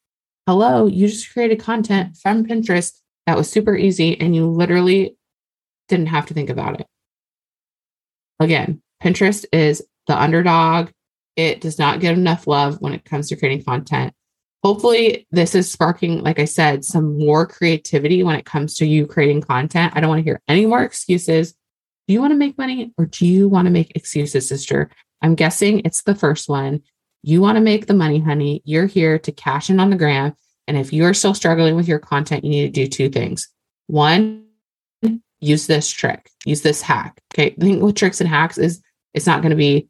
hello, 0.46 0.87
you 0.87 1.09
just 1.09 1.32
created 1.32 1.59
content 1.61 2.16
from 2.16 2.46
Pinterest 2.46 3.00
that 3.26 3.37
was 3.37 3.50
super 3.50 3.76
easy 3.76 4.18
and 4.20 4.35
you 4.35 4.46
literally 4.46 5.16
didn't 5.88 6.06
have 6.06 6.26
to 6.26 6.35
think 6.35 6.50
about 6.50 6.80
it. 6.80 6.87
Again, 8.38 8.80
Pinterest 9.02 9.44
is 9.52 9.82
the 10.06 10.20
underdog. 10.20 10.90
it 11.35 11.61
does 11.61 11.78
not 11.78 12.00
get 12.00 12.16
enough 12.16 12.46
love 12.46 12.80
when 12.80 12.94
it 12.94 13.04
comes 13.04 13.28
to 13.28 13.37
creating 13.37 13.64
content. 13.64 14.14
Hopefully, 14.66 15.29
this 15.31 15.55
is 15.55 15.70
sparking, 15.70 16.24
like 16.24 16.40
I 16.40 16.44
said, 16.44 16.85
some 16.85 17.16
more 17.16 17.46
creativity 17.46 18.24
when 18.24 18.35
it 18.35 18.44
comes 18.44 18.74
to 18.79 18.85
you 18.85 19.07
creating 19.07 19.42
content. 19.42 19.92
I 19.94 20.00
don't 20.00 20.09
want 20.09 20.18
to 20.18 20.24
hear 20.24 20.40
any 20.48 20.66
more 20.66 20.83
excuses. 20.83 21.55
Do 22.09 22.14
you 22.14 22.20
want 22.20 22.33
to 22.33 22.37
make 22.37 22.59
money 22.59 22.92
or 22.98 23.07
do 23.07 23.29
you 23.29 23.48
want 23.48 23.66
to 23.66 23.70
make 23.70 23.92
excuses, 23.94 24.48
sister? 24.48 24.90
I'm 25.22 25.37
guessing 25.37 25.83
it's 25.85 26.02
the 26.02 26.16
first 26.16 26.48
one. 26.48 26.83
You 27.22 27.40
want 27.40 27.55
to 27.55 27.61
make 27.61 27.87
the 27.87 27.94
money, 27.94 28.18
honey. 28.18 28.61
You're 28.64 28.87
here 28.87 29.20
to 29.20 29.31
cash 29.31 29.70
in 29.70 29.79
on 29.79 29.90
the 29.90 29.96
gram. 29.96 30.35
And 30.66 30.76
if 30.76 30.92
you're 30.92 31.14
still 31.14 31.33
struggling 31.33 31.76
with 31.76 31.87
your 31.87 32.00
content, 32.00 32.42
you 32.42 32.50
need 32.50 32.74
to 32.74 32.85
do 32.85 32.88
two 32.88 33.09
things. 33.09 33.48
One, 33.87 34.46
use 35.38 35.68
this 35.68 35.88
trick, 35.88 36.29
use 36.44 36.62
this 36.62 36.83
hack. 36.83 37.20
Okay. 37.33 37.55
The 37.57 37.66
thing 37.66 37.81
with 37.83 37.94
tricks 37.94 38.20
and 38.20 38.29
hacks 38.29 38.59
is 38.59 38.83
it's 39.14 39.29
not 39.29 39.42
going 39.42 39.50
to 39.50 39.57
be, 39.57 39.87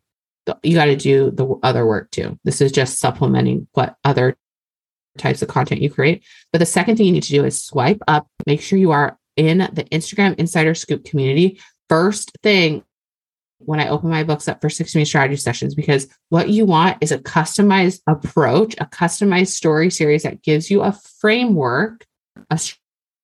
you 0.63 0.75
got 0.75 0.85
to 0.85 0.97
do 0.97 1.31
the 1.31 1.47
other 1.63 1.87
work 1.87 2.11
too. 2.11 2.39
This 2.45 2.61
is 2.61 2.73
just 2.73 2.99
supplementing 2.99 3.69
what 3.73 3.97
other 4.05 4.37
types 5.19 5.43
of 5.43 5.49
content 5.49 5.83
you 5.83 5.91
create. 5.91 6.25
But 6.53 6.59
the 6.59 6.67
second 6.67 6.97
thing 6.97 7.07
you 7.07 7.13
need 7.13 7.23
to 7.25 7.31
do 7.31 7.45
is 7.45 7.63
swipe 7.63 8.03
up, 8.09 8.29
make 8.47 8.61
sure 8.61 8.79
you 8.79 8.93
are 8.93 9.19
in 9.37 9.59
the 9.59 9.85
Instagram 9.93 10.35
Insider 10.37 10.75
Scoop 10.75 11.05
community. 11.05 11.61
First 11.89 12.33
thing 12.43 12.85
when 13.59 13.81
I 13.81 13.89
open 13.89 14.11
my 14.11 14.23
books 14.23 14.49
up 14.49 14.61
for 14.61 14.69
60 14.69 14.99
minute 14.99 15.09
strategy 15.09 15.37
sessions, 15.37 15.75
because 15.75 16.09
what 16.29 16.51
you 16.51 16.67
want 16.67 16.99
is 17.01 17.13
a 17.13 17.19
customized 17.19 18.01
approach, 18.07 18.75
a 18.79 18.87
customized 18.87 19.49
story 19.49 19.91
series 19.91 20.25
that 20.25 20.43
gives 20.43 20.71
you 20.71 20.83
a 20.83 20.93
framework, 20.93 22.05
a 22.51 22.59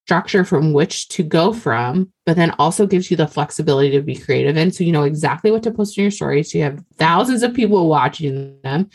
structure 0.07 0.45
from 0.45 0.73
which 0.73 1.09
to 1.09 1.23
go 1.23 1.53
from, 1.53 2.13
but 2.27 2.37
then 2.37 2.51
also 2.59 2.87
gives 2.87 3.11
you 3.11 3.17
the 3.17 3.27
flexibility 3.27 3.91
to 3.91 4.03
be 4.03 4.17
creative 4.17 4.57
in. 4.57 4.73
So 4.73 4.85
you 4.85 4.93
know 4.93 5.05
exactly 5.05 5.51
what 5.51 5.63
to 5.65 5.71
post 5.71 5.97
in 5.97 6.03
your 6.03 6.11
stories. 6.11 6.51
So 6.51 6.59
you 6.59 6.65
have 6.65 6.85
thousands 6.97 7.43
of 7.43 7.55
people 7.55 7.89
watching 7.89 8.61
them 8.63 8.91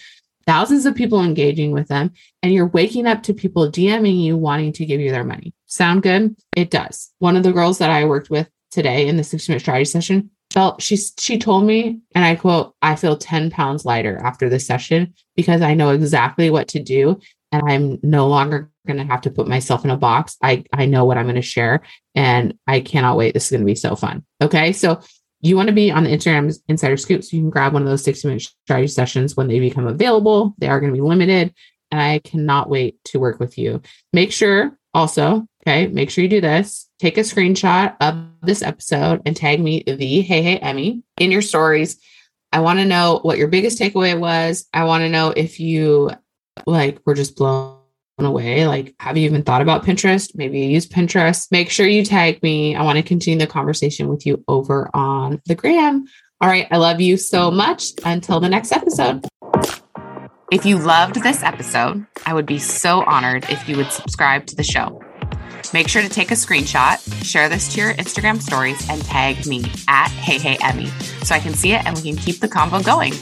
thousands 0.48 0.86
of 0.86 0.96
people 0.96 1.24
engaging 1.24 1.72
with 1.72 1.90
them, 1.90 2.12
and 2.42 2.54
you're 2.54 2.68
waking 2.68 3.06
up 3.06 3.22
to 3.24 3.34
people 3.34 3.70
DMing 3.70 4.24
you 4.24 4.38
wanting 4.38 4.74
to 4.74 4.86
give 4.86 5.00
you 5.00 5.12
their 5.12 5.26
money. 5.26 5.54
Sound 5.68 6.02
good? 6.02 6.36
It 6.56 6.72
does. 6.72 7.12
One 7.20 7.36
of 7.36 7.44
the 7.44 7.52
girls 7.52 7.78
that 7.78 7.92
I 7.92 8.06
worked 8.06 8.32
with 8.32 8.50
today 8.72 9.08
in 9.08 9.18
the 9.18 9.24
60 9.24 9.52
minute 9.52 9.62
strategy 9.62 9.86
session 9.86 10.32
felt 10.52 10.82
she 10.82 10.98
she 11.20 11.38
told 11.38 11.66
me 11.66 12.00
and 12.16 12.24
i 12.24 12.36
quote 12.36 12.74
i 12.82 12.96
feel 12.96 13.18
10 13.18 13.50
pounds 13.50 13.86
lighter 13.86 14.18
after 14.24 14.50
this 14.50 14.66
session 14.66 15.14
because 15.36 15.62
i 15.62 15.74
know 15.74 15.90
exactly 15.90 16.50
what 16.50 16.68
to 16.70 16.82
do 16.82 17.20
and 17.52 17.62
i'm 17.68 18.00
no 18.02 18.28
longer 18.28 18.70
going 18.86 18.98
to 18.98 19.04
have 19.04 19.22
to 19.22 19.30
put 19.30 19.48
myself 19.48 19.84
in 19.84 19.92
a 19.92 19.98
box 19.98 20.38
i 20.42 20.64
i 20.74 20.86
know 20.86 21.06
what 21.06 21.18
i'm 21.18 21.26
going 21.26 21.36
to 21.36 21.42
share 21.42 21.82
and 22.16 22.58
i 22.66 22.80
cannot 22.80 23.18
wait 23.18 23.34
this 23.34 23.46
is 23.46 23.52
going 23.52 23.62
to 23.62 23.66
be 23.66 23.76
so 23.76 23.96
fun 23.96 24.24
okay 24.42 24.72
so 24.72 25.02
you 25.42 25.56
want 25.56 25.68
to 25.68 25.74
be 25.74 25.92
on 25.92 26.04
the 26.04 26.10
Instagram 26.10 26.58
Insider 26.68 26.98
Scoop 26.98 27.24
so 27.24 27.36
you 27.36 27.44
can 27.44 27.50
grab 27.50 27.74
one 27.74 27.82
of 27.82 27.88
those 27.88 28.04
60 28.04 28.28
minute 28.28 28.44
strategy 28.64 28.88
sessions 28.88 29.38
when 29.38 29.48
they 29.48 29.60
become 29.60 29.88
available. 29.88 30.56
They 30.58 30.68
are 30.68 30.80
going 30.80 30.92
to 30.92 30.98
be 30.98 31.08
limited. 31.08 31.54
And 31.92 32.02
I 32.02 32.20
cannot 32.20 32.70
wait 32.70 32.98
to 33.06 33.20
work 33.20 33.40
with 33.40 33.58
you. 33.58 33.82
Make 34.12 34.32
sure 34.32 34.78
also, 34.94 35.48
okay, 35.62 35.88
make 35.88 36.10
sure 36.10 36.24
you 36.24 36.30
do 36.30 36.42
this. 36.42 36.90
Take 37.00 37.18
a 37.18 37.22
screenshot 37.22 37.96
of 38.02 38.28
this 38.42 38.62
episode 38.62 39.22
and 39.26 39.36
tag 39.36 39.62
me 39.62 39.84
the 39.86 40.22
Hey 40.22 40.42
Hey 40.42 40.58
Emmy 40.58 41.04
in 41.20 41.32
your 41.32 41.42
stories. 41.42 41.98
I 42.52 42.62
want 42.62 42.80
to 42.80 42.86
know 42.86 43.20
what 43.22 43.38
your 43.38 43.48
biggest 43.48 43.80
takeaway 43.80 44.20
was. 44.20 44.68
I 44.74 44.86
want 44.86 45.02
to 45.02 45.10
know 45.10 45.30
if 45.30 45.60
you 45.60 46.12
like 46.66 47.00
were 47.06 47.14
just 47.14 47.36
blown 47.36 47.77
away. 48.26 48.68
Like, 48.68 48.96
have 49.00 49.18
you 49.18 49.26
even 49.26 49.44
thought 49.44 49.62
about 49.62 49.86
Pinterest? 49.86 50.36
Maybe 50.36 50.60
you 50.60 50.70
use 50.70 50.88
Pinterest. 50.88 51.52
Make 51.52 51.70
sure 51.70 51.88
you 51.88 52.04
tag 52.04 52.42
me. 52.42 52.76
I 52.76 52.84
want 52.84 52.98
to 52.98 53.04
continue 53.04 53.40
the 53.40 53.48
conversation 53.48 54.08
with 54.08 54.26
you 54.26 54.44
over 54.48 54.90
on 54.94 55.42
the 55.46 55.56
gram. 55.56 56.06
All 56.42 56.50
right. 56.50 56.68
I 56.72 56.78
love 56.78 57.02
you 57.02 57.18
so 57.18 57.52
much. 57.52 57.92
Until 58.04 58.40
the 58.40 58.50
next 58.50 58.72
episode. 58.72 59.26
If 60.50 60.66
you 60.66 60.78
loved 60.78 61.22
this 61.24 61.44
episode, 61.44 62.06
I 62.26 62.34
would 62.34 62.46
be 62.46 62.58
so 62.58 63.04
honored 63.04 63.46
if 63.50 63.68
you 63.68 63.76
would 63.76 63.92
subscribe 63.92 64.46
to 64.48 64.56
the 64.56 64.64
show. 64.64 65.02
Make 65.74 65.90
sure 65.90 66.02
to 66.02 66.08
take 66.08 66.32
a 66.32 66.36
screenshot, 66.36 66.98
share 67.26 67.50
this 67.50 67.74
to 67.74 67.82
your 67.82 67.94
Instagram 67.96 68.42
stories, 68.42 68.90
and 68.90 69.04
tag 69.04 69.46
me 69.46 69.66
at 69.90 70.08
Hey 70.08 70.38
Hey 70.38 70.58
Emmy 70.64 70.88
so 71.24 71.36
I 71.36 71.40
can 71.40 71.54
see 71.54 71.74
it 71.74 71.86
and 71.86 71.98
we 71.98 72.02
can 72.02 72.16
keep 72.16 72.40
the 72.40 72.48
combo 72.48 72.82
going. 72.82 73.14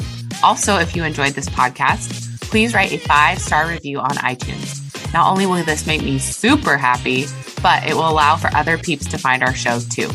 Also, 0.44 0.78
if 0.78 0.96
you 0.96 1.04
enjoyed 1.04 1.34
this 1.34 1.50
podcast, 1.50 2.40
please 2.42 2.74
write 2.76 2.92
a 2.92 3.00
five 3.00 3.40
star 3.40 3.68
review 3.68 4.00
on 4.00 4.12
iTunes. 4.18 4.85
Not 5.16 5.32
only 5.32 5.46
will 5.46 5.64
this 5.64 5.88
make 5.88 6.04
me 6.04 6.20
super 6.20 6.76
happy, 6.76 7.26
but 7.64 7.88
it 7.88 7.94
will 7.94 8.10
allow 8.10 8.36
for 8.36 8.54
other 8.54 8.78
peeps 8.78 9.08
to 9.08 9.18
find 9.18 9.44
our 9.44 9.54
show 9.54 9.80
too. 9.80 10.10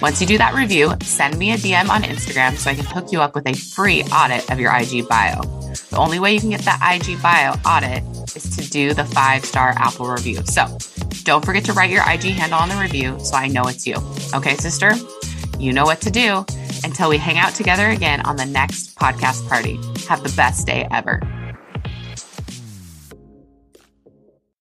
Once 0.00 0.22
you 0.22 0.26
do 0.26 0.38
that 0.38 0.54
review, 0.54 0.94
send 1.02 1.36
me 1.36 1.52
a 1.52 1.56
DM 1.58 1.90
on 1.90 2.02
Instagram 2.02 2.56
so 2.56 2.70
I 2.70 2.74
can 2.74 2.86
hook 2.86 3.12
you 3.12 3.20
up 3.20 3.34
with 3.34 3.46
a 3.46 3.52
free 3.52 4.04
audit 4.04 4.50
of 4.50 4.58
your 4.58 4.74
IG 4.74 5.06
bio. 5.06 5.42
The 5.90 5.98
only 5.98 6.18
way 6.18 6.32
you 6.32 6.40
can 6.40 6.48
get 6.48 6.62
that 6.62 6.80
IG 6.80 7.20
bio 7.20 7.56
audit 7.66 8.02
is 8.34 8.56
to 8.56 8.66
do 8.70 8.94
the 8.94 9.04
five 9.04 9.44
star 9.44 9.74
Apple 9.76 10.08
review. 10.08 10.40
So 10.46 10.78
don't 11.24 11.44
forget 11.44 11.66
to 11.66 11.74
write 11.74 11.90
your 11.90 12.10
IG 12.10 12.32
handle 12.32 12.58
on 12.58 12.70
the 12.70 12.76
review 12.76 13.18
so 13.20 13.36
I 13.36 13.48
know 13.48 13.64
it's 13.64 13.86
you. 13.86 13.96
Okay, 14.32 14.56
sister? 14.56 14.94
You 15.58 15.74
know 15.74 15.84
what 15.84 16.00
to 16.00 16.10
do. 16.10 16.46
Until 16.84 17.10
we 17.10 17.18
hang 17.18 17.36
out 17.36 17.54
together 17.54 17.90
again 17.90 18.22
on 18.22 18.36
the 18.36 18.46
next 18.46 18.96
podcast 18.96 19.46
party. 19.46 19.78
Have 20.08 20.22
the 20.22 20.32
best 20.34 20.66
day 20.66 20.88
ever. 20.90 21.20